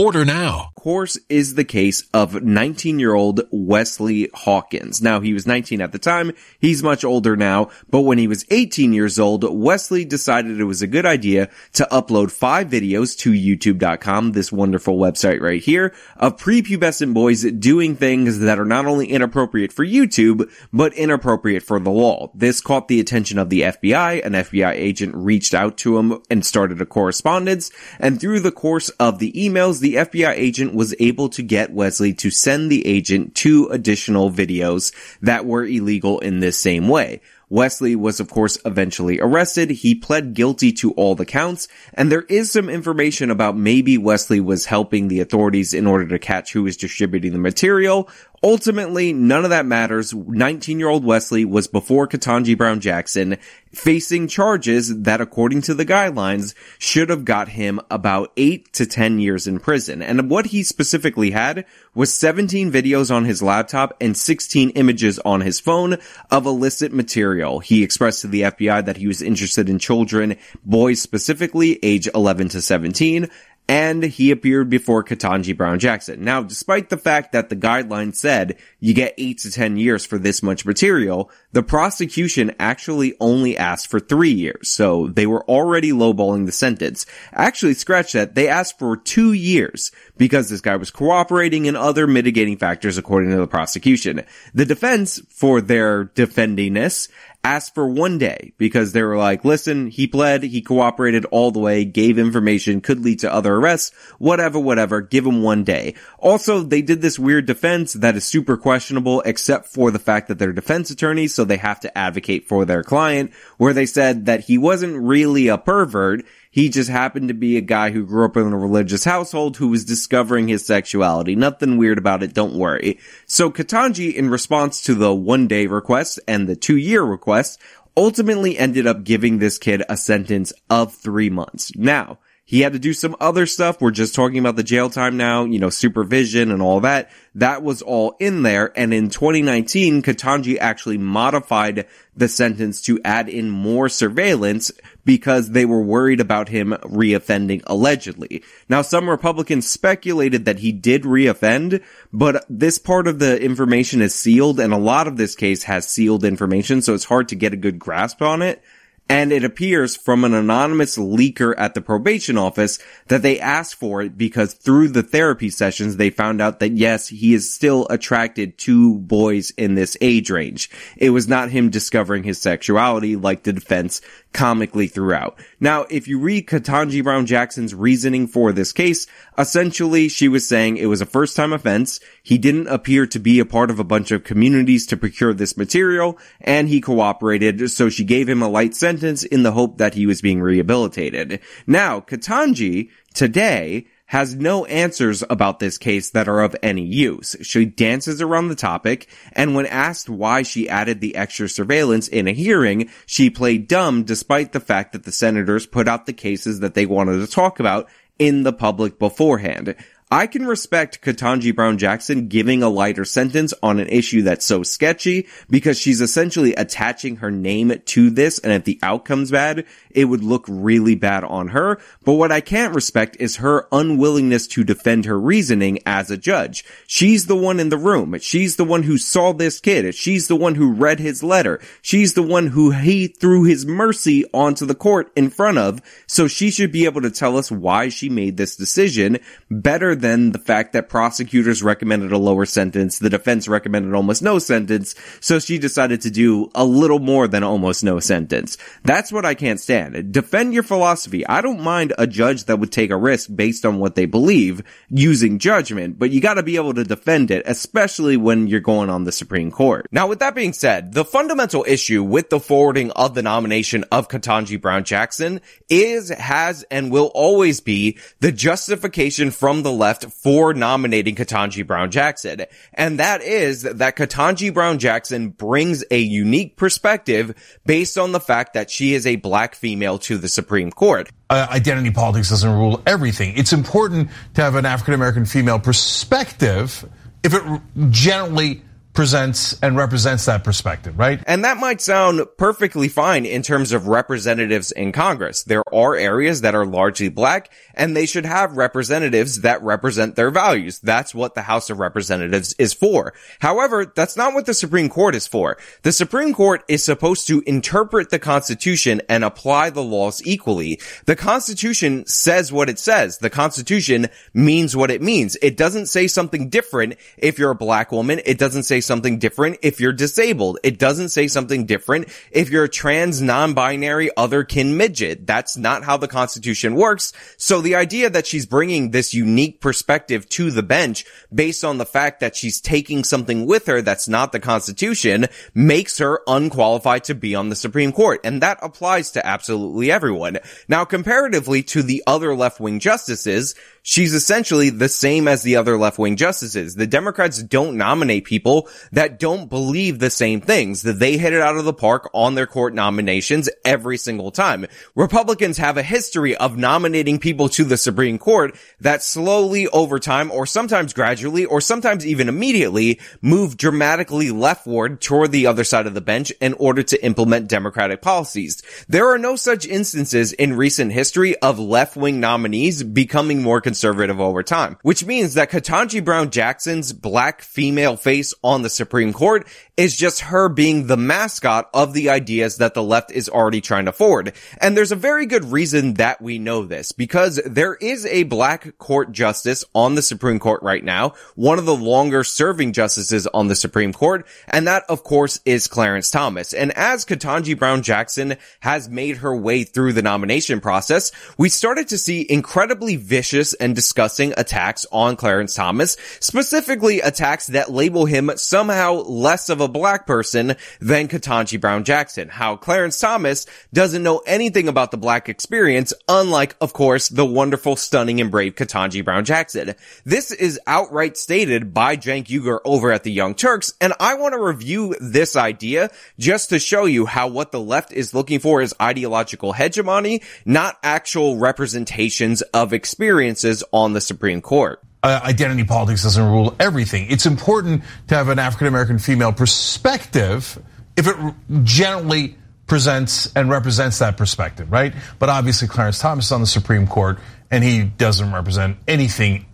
Order 0.00 0.24
now. 0.24 0.70
Course 0.78 1.18
is 1.28 1.56
the 1.56 1.64
case 1.64 2.04
of 2.14 2.40
19 2.40 3.00
year 3.00 3.12
old 3.12 3.40
Wesley 3.50 4.30
Hawkins. 4.32 5.02
Now 5.02 5.18
he 5.18 5.34
was 5.34 5.44
19 5.44 5.80
at 5.80 5.90
the 5.90 5.98
time. 5.98 6.30
He's 6.60 6.84
much 6.84 7.04
older 7.04 7.34
now, 7.34 7.70
but 7.90 8.02
when 8.02 8.18
he 8.18 8.28
was 8.28 8.46
18 8.48 8.92
years 8.92 9.18
old, 9.18 9.42
Wesley 9.42 10.04
decided 10.04 10.60
it 10.60 10.64
was 10.64 10.80
a 10.80 10.86
good 10.86 11.04
idea 11.04 11.50
to 11.72 11.88
upload 11.90 12.30
five 12.30 12.68
videos 12.68 13.18
to 13.18 13.32
youtube.com, 13.32 14.30
this 14.32 14.52
wonderful 14.52 14.96
website 14.96 15.40
right 15.40 15.60
here, 15.60 15.92
of 16.16 16.36
prepubescent 16.36 17.12
boys 17.12 17.42
doing 17.42 17.96
things 17.96 18.38
that 18.38 18.60
are 18.60 18.64
not 18.64 18.86
only 18.86 19.08
inappropriate 19.08 19.72
for 19.72 19.84
YouTube, 19.84 20.48
but 20.72 20.94
inappropriate 20.94 21.64
for 21.64 21.80
the 21.80 21.90
law. 21.90 22.30
This 22.36 22.60
caught 22.60 22.86
the 22.86 23.00
attention 23.00 23.40
of 23.40 23.50
the 23.50 23.62
FBI. 23.62 24.24
An 24.24 24.34
FBI 24.34 24.74
agent 24.74 25.16
reached 25.16 25.54
out 25.54 25.76
to 25.78 25.98
him 25.98 26.22
and 26.30 26.46
started 26.46 26.80
a 26.80 26.86
correspondence. 26.86 27.72
And 27.98 28.20
through 28.20 28.38
the 28.38 28.52
course 28.52 28.90
of 28.90 29.18
the 29.18 29.32
emails, 29.32 29.80
the 29.80 29.88
the 29.88 29.94
FBI 29.94 30.32
agent 30.32 30.67
was 30.74 30.94
able 30.98 31.28
to 31.30 31.42
get 31.42 31.72
Wesley 31.72 32.12
to 32.14 32.30
send 32.30 32.70
the 32.70 32.86
agent 32.86 33.34
two 33.34 33.68
additional 33.70 34.30
videos 34.30 34.94
that 35.20 35.46
were 35.46 35.64
illegal 35.64 36.18
in 36.20 36.40
this 36.40 36.58
same 36.58 36.88
way. 36.88 37.20
Wesley 37.50 37.96
was 37.96 38.20
of 38.20 38.28
course 38.28 38.58
eventually 38.64 39.20
arrested. 39.20 39.70
He 39.70 39.94
pled 39.94 40.34
guilty 40.34 40.72
to 40.74 40.92
all 40.92 41.14
the 41.14 41.24
counts, 41.24 41.66
and 41.94 42.12
there 42.12 42.22
is 42.22 42.52
some 42.52 42.68
information 42.68 43.30
about 43.30 43.56
maybe 43.56 43.96
Wesley 43.96 44.40
was 44.40 44.66
helping 44.66 45.08
the 45.08 45.20
authorities 45.20 45.72
in 45.72 45.86
order 45.86 46.06
to 46.08 46.18
catch 46.18 46.52
who 46.52 46.64
was 46.64 46.76
distributing 46.76 47.32
the 47.32 47.38
material, 47.38 48.08
Ultimately, 48.42 49.12
none 49.12 49.44
of 49.44 49.50
that 49.50 49.66
matters. 49.66 50.14
19 50.14 50.78
year 50.78 50.88
old 50.88 51.04
Wesley 51.04 51.44
was 51.44 51.66
before 51.66 52.06
Ketanji 52.06 52.56
Brown 52.56 52.80
Jackson 52.80 53.36
facing 53.72 54.28
charges 54.28 55.02
that 55.02 55.20
according 55.20 55.62
to 55.62 55.74
the 55.74 55.84
guidelines 55.84 56.54
should 56.78 57.10
have 57.10 57.24
got 57.24 57.48
him 57.48 57.80
about 57.90 58.32
8 58.36 58.72
to 58.72 58.86
10 58.86 59.18
years 59.18 59.46
in 59.46 59.60
prison. 59.60 60.02
And 60.02 60.30
what 60.30 60.46
he 60.46 60.62
specifically 60.62 61.32
had 61.32 61.66
was 61.94 62.12
17 62.14 62.70
videos 62.72 63.14
on 63.14 63.24
his 63.24 63.42
laptop 63.42 63.96
and 64.00 64.16
16 64.16 64.70
images 64.70 65.18
on 65.20 65.40
his 65.40 65.60
phone 65.60 65.98
of 66.30 66.46
illicit 66.46 66.92
material. 66.92 67.58
He 67.58 67.82
expressed 67.82 68.22
to 68.22 68.28
the 68.28 68.42
FBI 68.42 68.84
that 68.84 68.96
he 68.96 69.06
was 69.06 69.22
interested 69.22 69.68
in 69.68 69.78
children, 69.78 70.36
boys 70.64 71.02
specifically, 71.02 71.78
age 71.82 72.08
11 72.14 72.50
to 72.50 72.62
17, 72.62 73.28
and 73.68 74.02
he 74.02 74.30
appeared 74.30 74.70
before 74.70 75.04
Ketanji 75.04 75.54
Brown 75.54 75.78
Jackson. 75.78 76.24
Now, 76.24 76.42
despite 76.42 76.88
the 76.88 76.96
fact 76.96 77.32
that 77.32 77.50
the 77.50 77.56
guidelines 77.56 78.16
said 78.16 78.56
you 78.80 78.94
get 78.94 79.14
8 79.18 79.38
to 79.38 79.52
10 79.52 79.76
years 79.76 80.06
for 80.06 80.18
this 80.18 80.42
much 80.42 80.64
material, 80.64 81.30
the 81.52 81.62
prosecution 81.62 82.54
actually 82.58 83.14
only 83.20 83.58
asked 83.58 83.88
for 83.88 84.00
3 84.00 84.30
years, 84.30 84.70
so 84.70 85.08
they 85.08 85.26
were 85.26 85.44
already 85.44 85.92
lowballing 85.92 86.46
the 86.46 86.52
sentence. 86.52 87.04
Actually, 87.32 87.74
scratch 87.74 88.12
that, 88.12 88.34
they 88.34 88.48
asked 88.48 88.78
for 88.78 88.96
2 88.96 89.34
years, 89.34 89.92
because 90.16 90.48
this 90.48 90.62
guy 90.62 90.76
was 90.76 90.90
cooperating 90.90 91.68
and 91.68 91.76
other 91.76 92.06
mitigating 92.06 92.56
factors 92.56 92.96
according 92.96 93.30
to 93.30 93.36
the 93.36 93.46
prosecution. 93.46 94.24
The 94.54 94.64
defense, 94.64 95.20
for 95.28 95.60
their 95.60 96.06
defendingness, 96.06 97.08
asked 97.48 97.74
for 97.74 97.88
one 97.88 98.18
day 98.18 98.52
because 98.58 98.92
they 98.92 99.02
were 99.02 99.16
like, 99.16 99.42
listen, 99.42 99.86
he 99.88 100.06
pled, 100.06 100.42
he 100.42 100.60
cooperated 100.60 101.24
all 101.26 101.50
the 101.50 101.58
way, 101.58 101.84
gave 101.84 102.18
information, 102.18 102.82
could 102.82 103.00
lead 103.00 103.20
to 103.20 103.32
other 103.32 103.54
arrests, 103.54 103.94
whatever, 104.18 104.58
whatever, 104.58 105.00
give 105.00 105.24
him 105.24 105.42
one 105.42 105.64
day. 105.64 105.94
Also, 106.18 106.60
they 106.60 106.82
did 106.82 107.00
this 107.00 107.18
weird 107.18 107.46
defense 107.46 107.94
that 107.94 108.16
is 108.16 108.26
super 108.26 108.58
questionable 108.58 109.22
except 109.22 109.66
for 109.66 109.90
the 109.90 109.98
fact 109.98 110.28
that 110.28 110.38
they're 110.38 110.52
defense 110.52 110.90
attorneys, 110.90 111.34
so 111.34 111.44
they 111.44 111.56
have 111.56 111.80
to 111.80 111.96
advocate 111.96 112.46
for 112.46 112.66
their 112.66 112.82
client, 112.82 113.32
where 113.56 113.72
they 113.72 113.86
said 113.86 114.26
that 114.26 114.40
he 114.40 114.58
wasn't 114.58 114.96
really 114.96 115.48
a 115.48 115.56
pervert, 115.56 116.26
he 116.58 116.68
just 116.68 116.90
happened 116.90 117.28
to 117.28 117.34
be 117.34 117.56
a 117.56 117.60
guy 117.60 117.92
who 117.92 118.04
grew 118.04 118.24
up 118.24 118.36
in 118.36 118.52
a 118.52 118.58
religious 118.58 119.04
household 119.04 119.56
who 119.56 119.68
was 119.68 119.84
discovering 119.84 120.48
his 120.48 120.66
sexuality. 120.66 121.36
Nothing 121.36 121.76
weird 121.76 121.98
about 121.98 122.24
it, 122.24 122.34
don't 122.34 122.58
worry. 122.58 122.98
So 123.26 123.48
Ketanji, 123.48 124.12
in 124.12 124.28
response 124.28 124.82
to 124.82 124.96
the 124.96 125.14
one 125.14 125.46
day 125.46 125.68
request 125.68 126.18
and 126.26 126.48
the 126.48 126.56
two 126.56 126.76
year 126.76 127.04
request, 127.04 127.60
ultimately 127.96 128.58
ended 128.58 128.88
up 128.88 129.04
giving 129.04 129.38
this 129.38 129.56
kid 129.56 129.84
a 129.88 129.96
sentence 129.96 130.52
of 130.68 130.92
three 130.92 131.30
months. 131.30 131.70
Now, 131.76 132.18
he 132.48 132.62
had 132.62 132.72
to 132.72 132.78
do 132.78 132.94
some 132.94 133.14
other 133.20 133.44
stuff. 133.44 133.78
We're 133.78 133.90
just 133.90 134.14
talking 134.14 134.38
about 134.38 134.56
the 134.56 134.62
jail 134.62 134.88
time 134.88 135.18
now, 135.18 135.44
you 135.44 135.58
know, 135.58 135.68
supervision 135.68 136.50
and 136.50 136.62
all 136.62 136.80
that. 136.80 137.10
That 137.34 137.62
was 137.62 137.82
all 137.82 138.16
in 138.18 138.42
there. 138.42 138.72
And 138.74 138.94
in 138.94 139.10
2019, 139.10 140.00
Ketanji 140.00 140.56
actually 140.58 140.96
modified 140.96 141.86
the 142.16 142.26
sentence 142.26 142.80
to 142.84 143.02
add 143.04 143.28
in 143.28 143.50
more 143.50 143.90
surveillance 143.90 144.72
because 145.08 145.52
they 145.52 145.64
were 145.64 145.80
worried 145.80 146.20
about 146.20 146.50
him 146.50 146.76
reoffending 146.82 147.62
allegedly. 147.66 148.42
Now, 148.68 148.82
some 148.82 149.08
Republicans 149.08 149.66
speculated 149.66 150.44
that 150.44 150.58
he 150.58 150.70
did 150.70 151.04
reoffend, 151.04 151.82
but 152.12 152.44
this 152.50 152.76
part 152.76 153.08
of 153.08 153.18
the 153.18 153.40
information 153.40 154.02
is 154.02 154.14
sealed 154.14 154.60
and 154.60 154.70
a 154.70 154.76
lot 154.76 155.08
of 155.08 155.16
this 155.16 155.34
case 155.34 155.62
has 155.62 155.88
sealed 155.88 156.26
information, 156.26 156.82
so 156.82 156.92
it's 156.92 157.06
hard 157.06 157.26
to 157.28 157.36
get 157.36 157.54
a 157.54 157.56
good 157.56 157.78
grasp 157.78 158.20
on 158.20 158.42
it. 158.42 158.62
And 159.10 159.32
it 159.32 159.42
appears 159.42 159.96
from 159.96 160.22
an 160.22 160.34
anonymous 160.34 160.98
leaker 160.98 161.54
at 161.56 161.72
the 161.72 161.80
probation 161.80 162.36
office 162.36 162.78
that 163.06 163.22
they 163.22 163.40
asked 163.40 163.76
for 163.76 164.02
it 164.02 164.18
because 164.18 164.52
through 164.52 164.88
the 164.88 165.02
therapy 165.02 165.48
sessions, 165.48 165.96
they 165.96 166.10
found 166.10 166.42
out 166.42 166.60
that 166.60 166.72
yes, 166.72 167.08
he 167.08 167.32
is 167.32 167.50
still 167.50 167.86
attracted 167.88 168.58
to 168.58 168.98
boys 168.98 169.50
in 169.52 169.76
this 169.76 169.96
age 170.02 170.28
range. 170.28 170.70
It 170.98 171.10
was 171.10 171.26
not 171.26 171.48
him 171.48 171.70
discovering 171.70 172.22
his 172.22 172.38
sexuality 172.38 173.16
like 173.16 173.44
the 173.44 173.54
defense 173.54 174.02
comically 174.32 174.86
throughout. 174.86 175.38
Now, 175.58 175.86
if 175.90 176.06
you 176.06 176.18
read 176.18 176.46
Ketanji 176.46 177.02
Brown 177.02 177.26
Jackson's 177.26 177.74
reasoning 177.74 178.26
for 178.26 178.52
this 178.52 178.72
case, 178.72 179.06
essentially 179.36 180.08
she 180.08 180.28
was 180.28 180.46
saying 180.46 180.76
it 180.76 180.86
was 180.86 181.00
a 181.00 181.06
first 181.06 181.36
time 181.36 181.52
offense. 181.52 182.00
He 182.22 182.38
didn't 182.38 182.68
appear 182.68 183.06
to 183.06 183.18
be 183.18 183.40
a 183.40 183.46
part 183.46 183.70
of 183.70 183.78
a 183.78 183.84
bunch 183.84 184.10
of 184.10 184.24
communities 184.24 184.86
to 184.88 184.96
procure 184.96 185.34
this 185.34 185.56
material 185.56 186.18
and 186.40 186.68
he 186.68 186.80
cooperated. 186.80 187.70
So 187.70 187.88
she 187.88 188.04
gave 188.04 188.28
him 188.28 188.42
a 188.42 188.48
light 188.48 188.74
sentence 188.74 189.24
in 189.24 189.42
the 189.42 189.52
hope 189.52 189.78
that 189.78 189.94
he 189.94 190.06
was 190.06 190.20
being 190.20 190.40
rehabilitated. 190.40 191.40
Now, 191.66 192.00
Ketanji 192.00 192.90
today 193.14 193.86
has 194.08 194.34
no 194.34 194.64
answers 194.64 195.22
about 195.28 195.58
this 195.58 195.78
case 195.78 196.10
that 196.10 196.28
are 196.28 196.40
of 196.40 196.56
any 196.62 196.84
use. 196.84 197.36
She 197.42 197.66
dances 197.66 198.20
around 198.20 198.48
the 198.48 198.54
topic, 198.54 199.06
and 199.32 199.54
when 199.54 199.66
asked 199.66 200.08
why 200.08 200.42
she 200.42 200.68
added 200.68 201.00
the 201.00 201.14
extra 201.14 201.48
surveillance 201.48 202.08
in 202.08 202.26
a 202.26 202.32
hearing, 202.32 202.90
she 203.06 203.30
played 203.30 203.68
dumb 203.68 204.04
despite 204.04 204.52
the 204.52 204.60
fact 204.60 204.92
that 204.92 205.04
the 205.04 205.12
senators 205.12 205.66
put 205.66 205.88
out 205.88 206.06
the 206.06 206.12
cases 206.12 206.60
that 206.60 206.74
they 206.74 206.86
wanted 206.86 207.18
to 207.18 207.30
talk 207.30 207.60
about 207.60 207.88
in 208.18 208.44
the 208.44 208.52
public 208.52 208.98
beforehand. 208.98 209.74
I 210.10 210.26
can 210.26 210.46
respect 210.46 211.02
Ketanji 211.02 211.54
Brown 211.54 211.76
Jackson 211.76 212.28
giving 212.28 212.62
a 212.62 212.70
lighter 212.70 213.04
sentence 213.04 213.52
on 213.62 213.78
an 213.78 213.88
issue 213.88 214.22
that's 214.22 214.46
so 214.46 214.62
sketchy 214.62 215.28
because 215.50 215.78
she's 215.78 216.00
essentially 216.00 216.54
attaching 216.54 217.16
her 217.16 217.30
name 217.30 217.74
to 217.84 218.08
this 218.08 218.38
and 218.38 218.50
if 218.50 218.64
the 218.64 218.78
outcome's 218.82 219.30
bad, 219.30 219.66
it 219.90 220.06
would 220.06 220.24
look 220.24 220.46
really 220.48 220.94
bad 220.94 221.24
on 221.24 221.48
her. 221.48 221.78
But 222.04 222.14
what 222.14 222.32
I 222.32 222.40
can't 222.40 222.74
respect 222.74 223.18
is 223.20 223.36
her 223.36 223.68
unwillingness 223.70 224.46
to 224.48 224.64
defend 224.64 225.04
her 225.04 225.20
reasoning 225.20 225.80
as 225.84 226.10
a 226.10 226.16
judge. 226.16 226.64
She's 226.86 227.26
the 227.26 227.36
one 227.36 227.60
in 227.60 227.68
the 227.68 227.76
room. 227.76 228.18
She's 228.18 228.56
the 228.56 228.64
one 228.64 228.84
who 228.84 228.96
saw 228.96 229.34
this 229.34 229.60
kid. 229.60 229.94
She's 229.94 230.26
the 230.26 230.36
one 230.36 230.54
who 230.54 230.72
read 230.72 231.00
his 231.00 231.22
letter. 231.22 231.60
She's 231.82 232.14
the 232.14 232.22
one 232.22 232.46
who 232.46 232.70
he 232.70 233.08
threw 233.08 233.44
his 233.44 233.66
mercy 233.66 234.24
onto 234.32 234.64
the 234.64 234.74
court 234.74 235.12
in 235.14 235.28
front 235.28 235.58
of. 235.58 235.82
So 236.06 236.28
she 236.28 236.50
should 236.50 236.72
be 236.72 236.86
able 236.86 237.02
to 237.02 237.10
tell 237.10 237.36
us 237.36 237.52
why 237.52 237.90
she 237.90 238.08
made 238.08 238.38
this 238.38 238.56
decision 238.56 239.18
better 239.50 239.97
than 239.98 240.32
the 240.32 240.38
fact 240.38 240.72
that 240.72 240.88
prosecutors 240.88 241.62
recommended 241.62 242.12
a 242.12 242.18
lower 242.18 242.46
sentence, 242.46 242.98
the 242.98 243.10
defense 243.10 243.48
recommended 243.48 243.94
almost 243.94 244.22
no 244.22 244.38
sentence, 244.38 244.94
so 245.20 245.38
she 245.38 245.58
decided 245.58 246.00
to 246.02 246.10
do 246.10 246.50
a 246.54 246.64
little 246.64 246.98
more 246.98 247.28
than 247.28 247.42
almost 247.42 247.84
no 247.84 248.00
sentence. 248.00 248.56
That's 248.84 249.12
what 249.12 249.26
I 249.26 249.34
can't 249.34 249.60
stand. 249.60 250.12
Defend 250.12 250.54
your 250.54 250.62
philosophy. 250.62 251.26
I 251.26 251.40
don't 251.40 251.60
mind 251.60 251.92
a 251.98 252.06
judge 252.06 252.44
that 252.44 252.58
would 252.58 252.72
take 252.72 252.90
a 252.90 252.96
risk 252.96 253.28
based 253.34 253.66
on 253.66 253.78
what 253.78 253.94
they 253.94 254.06
believe 254.06 254.62
using 254.88 255.38
judgment, 255.38 255.98
but 255.98 256.10
you 256.10 256.20
gotta 256.20 256.42
be 256.42 256.56
able 256.56 256.74
to 256.74 256.84
defend 256.84 257.30
it, 257.30 257.42
especially 257.46 258.16
when 258.16 258.46
you're 258.46 258.60
going 258.60 258.88
on 258.90 259.04
the 259.04 259.12
Supreme 259.12 259.50
Court. 259.50 259.86
Now 259.90 260.06
with 260.06 260.20
that 260.20 260.34
being 260.34 260.52
said, 260.52 260.94
the 260.94 261.04
fundamental 261.04 261.64
issue 261.66 262.02
with 262.02 262.30
the 262.30 262.40
forwarding 262.40 262.92
of 262.92 263.14
the 263.14 263.22
nomination 263.22 263.84
of 263.90 264.08
Ketanji 264.08 264.60
Brown 264.60 264.84
Jackson 264.84 265.40
is, 265.68 266.10
has, 266.10 266.64
and 266.70 266.92
will 266.92 267.10
always 267.14 267.60
be 267.60 267.98
the 268.20 268.32
justification 268.32 269.30
from 269.30 269.62
the 269.62 269.72
left 269.72 269.87
for 269.94 270.54
nominating 270.54 271.14
Ketanji 271.14 271.66
Brown 271.66 271.90
Jackson. 271.90 272.42
And 272.74 272.98
that 272.98 273.22
is 273.22 273.62
that 273.62 273.96
Ketanji 273.96 274.52
Brown 274.52 274.78
Jackson 274.78 275.30
brings 275.30 275.84
a 275.90 275.98
unique 275.98 276.56
perspective 276.56 277.34
based 277.66 277.98
on 277.98 278.12
the 278.12 278.20
fact 278.20 278.54
that 278.54 278.70
she 278.70 278.94
is 278.94 279.06
a 279.06 279.16
black 279.16 279.54
female 279.54 279.98
to 280.00 280.18
the 280.18 280.28
Supreme 280.28 280.70
Court. 280.70 281.10
Uh, 281.30 281.46
identity 281.50 281.90
politics 281.90 282.30
doesn't 282.30 282.52
rule 282.52 282.82
everything. 282.86 283.36
It's 283.36 283.52
important 283.52 284.10
to 284.34 284.42
have 284.42 284.54
an 284.54 284.66
African 284.66 284.94
American 284.94 285.24
female 285.26 285.58
perspective 285.58 286.88
if 287.22 287.34
it 287.34 287.42
generally 287.90 288.62
presents 288.98 289.56
and 289.62 289.76
represents 289.76 290.24
that 290.24 290.42
perspective, 290.42 290.98
right? 290.98 291.22
And 291.24 291.44
that 291.44 291.56
might 291.56 291.80
sound 291.80 292.26
perfectly 292.36 292.88
fine 292.88 293.26
in 293.26 293.42
terms 293.42 293.70
of 293.70 293.86
representatives 293.86 294.72
in 294.72 294.90
Congress. 294.90 295.44
There 295.44 295.62
are 295.72 295.94
areas 295.94 296.40
that 296.40 296.56
are 296.56 296.66
largely 296.66 297.08
black 297.08 297.48
and 297.74 297.96
they 297.96 298.06
should 298.06 298.26
have 298.26 298.56
representatives 298.56 299.42
that 299.42 299.62
represent 299.62 300.16
their 300.16 300.32
values. 300.32 300.80
That's 300.80 301.14
what 301.14 301.36
the 301.36 301.42
House 301.42 301.70
of 301.70 301.78
Representatives 301.78 302.56
is 302.58 302.72
for. 302.72 303.14
However, 303.38 303.86
that's 303.86 304.16
not 304.16 304.34
what 304.34 304.46
the 304.46 304.52
Supreme 304.52 304.88
Court 304.88 305.14
is 305.14 305.28
for. 305.28 305.58
The 305.82 305.92
Supreme 305.92 306.34
Court 306.34 306.64
is 306.66 306.82
supposed 306.82 307.28
to 307.28 307.40
interpret 307.46 308.10
the 308.10 308.18
Constitution 308.18 309.00
and 309.08 309.22
apply 309.22 309.70
the 309.70 309.84
laws 309.84 310.20
equally. 310.26 310.80
The 311.06 311.14
Constitution 311.14 312.04
says 312.06 312.50
what 312.50 312.68
it 312.68 312.80
says. 312.80 313.18
The 313.18 313.30
Constitution 313.30 314.08
means 314.34 314.74
what 314.74 314.90
it 314.90 315.02
means. 315.02 315.36
It 315.40 315.56
doesn't 315.56 315.86
say 315.86 316.08
something 316.08 316.48
different 316.48 316.96
if 317.16 317.38
you're 317.38 317.52
a 317.52 317.54
black 317.54 317.92
woman. 317.92 318.20
It 318.24 318.38
doesn't 318.38 318.64
say 318.64 318.80
something 318.88 319.20
different 319.20 319.58
if 319.62 319.78
you're 319.78 319.92
disabled. 319.92 320.58
It 320.64 320.80
doesn't 320.80 321.10
say 321.10 321.28
something 321.28 321.66
different 321.66 322.08
if 322.32 322.50
you're 322.50 322.64
a 322.64 322.68
trans, 322.68 323.22
non-binary, 323.22 324.10
other 324.16 324.42
kin 324.42 324.76
midget. 324.76 325.28
That's 325.28 325.56
not 325.56 325.84
how 325.84 325.96
the 325.96 326.08
Constitution 326.08 326.74
works. 326.74 327.12
So 327.36 327.60
the 327.60 327.76
idea 327.76 328.10
that 328.10 328.26
she's 328.26 328.46
bringing 328.46 328.90
this 328.90 329.14
unique 329.14 329.60
perspective 329.60 330.28
to 330.30 330.50
the 330.50 330.64
bench 330.64 331.04
based 331.32 331.64
on 331.64 331.78
the 331.78 331.86
fact 331.86 332.18
that 332.18 332.34
she's 332.34 332.60
taking 332.60 333.04
something 333.04 333.46
with 333.46 333.66
her 333.66 333.80
that's 333.80 334.08
not 334.08 334.32
the 334.32 334.40
Constitution 334.40 335.26
makes 335.54 335.98
her 335.98 336.20
unqualified 336.26 337.04
to 337.04 337.14
be 337.14 337.36
on 337.36 337.50
the 337.50 337.56
Supreme 337.56 337.92
Court. 337.92 338.20
And 338.24 338.42
that 338.42 338.58
applies 338.62 339.12
to 339.12 339.24
absolutely 339.24 339.92
everyone. 339.92 340.38
Now, 340.66 340.84
comparatively 340.84 341.62
to 341.64 341.82
the 341.82 342.02
other 342.06 342.34
left-wing 342.34 342.80
justices, 342.80 343.54
she's 343.82 344.14
essentially 344.14 344.70
the 344.70 344.88
same 344.88 345.28
as 345.28 345.42
the 345.42 345.56
other 345.56 345.76
left-wing 345.76 346.16
justices. 346.16 346.74
The 346.74 346.86
Democrats 346.86 347.42
don't 347.42 347.76
nominate 347.76 348.24
people 348.24 348.68
that 348.92 349.18
don't 349.18 349.48
believe 349.48 349.98
the 349.98 350.10
same 350.10 350.40
things, 350.40 350.82
that 350.82 350.98
they 350.98 351.16
hit 351.16 351.32
it 351.32 351.40
out 351.40 351.56
of 351.56 351.64
the 351.64 351.72
park 351.72 352.10
on 352.14 352.34
their 352.34 352.46
court 352.46 352.74
nominations 352.74 353.48
every 353.64 353.96
single 353.96 354.30
time. 354.30 354.66
Republicans 354.94 355.58
have 355.58 355.76
a 355.76 355.82
history 355.82 356.36
of 356.36 356.56
nominating 356.56 357.18
people 357.18 357.48
to 357.48 357.64
the 357.64 357.76
Supreme 357.76 358.18
Court 358.18 358.56
that 358.80 359.02
slowly 359.02 359.66
over 359.68 359.98
time, 359.98 360.30
or 360.30 360.46
sometimes 360.46 360.92
gradually, 360.92 361.44
or 361.44 361.60
sometimes 361.60 362.06
even 362.06 362.28
immediately, 362.28 363.00
move 363.20 363.56
dramatically 363.56 364.30
leftward 364.30 365.00
toward 365.00 365.32
the 365.32 365.46
other 365.46 365.64
side 365.64 365.86
of 365.86 365.94
the 365.94 366.00
bench 366.00 366.30
in 366.40 366.52
order 366.54 366.82
to 366.82 367.04
implement 367.04 367.48
democratic 367.48 368.02
policies. 368.02 368.62
There 368.88 369.08
are 369.08 369.18
no 369.18 369.36
such 369.36 369.66
instances 369.66 370.32
in 370.32 370.56
recent 370.56 370.92
history 370.92 371.36
of 371.38 371.58
left-wing 371.58 372.20
nominees 372.20 372.82
becoming 372.82 373.42
more 373.42 373.60
conservative 373.60 374.20
over 374.20 374.42
time, 374.42 374.78
which 374.82 375.04
means 375.04 375.34
that 375.34 375.50
Ketanji 375.50 376.04
Brown 376.04 376.30
Jackson's 376.30 376.92
black 376.92 377.42
female 377.42 377.96
face 377.96 378.34
on 378.42 378.62
the 378.62 378.67
Supreme 378.68 379.12
Court 379.12 379.46
is 379.78 379.96
just 379.96 380.20
her 380.22 380.48
being 380.48 380.88
the 380.88 380.96
mascot 380.96 381.70
of 381.72 381.94
the 381.94 382.10
ideas 382.10 382.56
that 382.56 382.74
the 382.74 382.82
left 382.82 383.12
is 383.12 383.28
already 383.28 383.60
trying 383.60 383.84
to 383.84 383.92
forward. 383.92 384.32
And 384.60 384.76
there's 384.76 384.90
a 384.90 384.96
very 384.96 385.24
good 385.24 385.44
reason 385.44 385.94
that 385.94 386.20
we 386.20 386.40
know 386.40 386.64
this 386.64 386.90
because 386.90 387.40
there 387.46 387.76
is 387.76 388.04
a 388.06 388.24
black 388.24 388.76
court 388.78 389.12
justice 389.12 389.64
on 389.76 389.94
the 389.94 390.02
Supreme 390.02 390.40
Court 390.40 390.64
right 390.64 390.82
now, 390.82 391.14
one 391.36 391.60
of 391.60 391.64
the 391.64 391.76
longer 391.76 392.24
serving 392.24 392.72
justices 392.72 393.28
on 393.28 393.46
the 393.46 393.54
Supreme 393.54 393.92
Court. 393.92 394.26
And 394.48 394.66
that 394.66 394.82
of 394.88 395.04
course 395.04 395.40
is 395.44 395.68
Clarence 395.68 396.10
Thomas. 396.10 396.52
And 396.52 396.72
as 396.72 397.04
Ketanji 397.04 397.56
Brown 397.56 397.82
Jackson 397.82 398.36
has 398.58 398.88
made 398.88 399.18
her 399.18 399.36
way 399.36 399.62
through 399.62 399.92
the 399.92 400.02
nomination 400.02 400.60
process, 400.60 401.12
we 401.38 401.48
started 401.48 401.86
to 401.88 401.98
see 401.98 402.26
incredibly 402.28 402.96
vicious 402.96 403.54
and 403.54 403.76
disgusting 403.76 404.34
attacks 404.36 404.86
on 404.90 405.14
Clarence 405.14 405.54
Thomas, 405.54 405.96
specifically 406.18 407.00
attacks 407.00 407.46
that 407.46 407.70
label 407.70 408.06
him 408.06 408.32
somehow 408.34 408.94
less 408.94 409.48
of 409.48 409.60
a 409.60 409.67
black 409.68 410.06
person 410.06 410.56
than 410.80 411.08
Ketanji 411.08 411.60
Brown 411.60 411.84
Jackson. 411.84 412.28
How 412.28 412.56
Clarence 412.56 412.98
Thomas 412.98 413.46
doesn't 413.72 414.02
know 414.02 414.22
anything 414.26 414.68
about 414.68 414.90
the 414.90 414.96
black 414.96 415.28
experience, 415.28 415.92
unlike, 416.08 416.56
of 416.60 416.72
course, 416.72 417.08
the 417.08 417.24
wonderful, 417.24 417.76
stunning, 417.76 418.20
and 418.20 418.30
brave 418.30 418.54
Ketanji 418.54 419.04
Brown 419.04 419.24
Jackson. 419.24 419.74
This 420.04 420.30
is 420.30 420.60
outright 420.66 421.16
stated 421.16 421.72
by 421.72 421.96
Cenk 421.96 422.26
Uygur 422.26 422.60
over 422.64 422.92
at 422.92 423.04
the 423.04 423.12
Young 423.12 423.34
Turks, 423.34 423.74
and 423.80 423.92
I 424.00 424.14
want 424.14 424.34
to 424.34 424.42
review 424.42 424.94
this 425.00 425.36
idea 425.36 425.90
just 426.18 426.50
to 426.50 426.58
show 426.58 426.84
you 426.84 427.06
how 427.06 427.28
what 427.28 427.52
the 427.52 427.60
left 427.60 427.92
is 427.92 428.14
looking 428.14 428.38
for 428.38 428.62
is 428.62 428.74
ideological 428.80 429.52
hegemony, 429.52 430.22
not 430.44 430.78
actual 430.82 431.36
representations 431.36 432.42
of 432.42 432.72
experiences 432.72 433.62
on 433.72 433.92
the 433.92 434.00
Supreme 434.00 434.40
Court 434.40 434.82
Uh, 435.00 435.20
identity 435.22 435.62
politics 435.62 436.02
doesn't 436.02 436.24
rule 436.24 436.56
everything. 436.58 437.06
It's 437.08 437.24
important 437.24 437.84
to 438.08 438.16
have 438.16 438.28
an 438.28 438.38
African 438.40 438.66
American 438.66 438.98
female 438.98 439.32
perspective 439.32 440.58
if 440.96 441.06
it 441.06 441.16
generally 441.62 442.36
presents 442.66 443.32
and 443.34 443.48
represents 443.48 444.00
that 444.00 444.16
perspective, 444.16 444.70
right? 444.70 444.92
But 445.18 445.28
obviously, 445.28 445.68
Clarence 445.68 446.00
Thomas 446.00 446.26
is 446.26 446.32
on 446.32 446.40
the 446.40 446.46
Supreme 446.46 446.86
Court 446.86 447.18
and 447.50 447.64
he 447.64 447.84
doesn't 447.84 448.32
represent 448.32 448.76
anything 448.86 449.46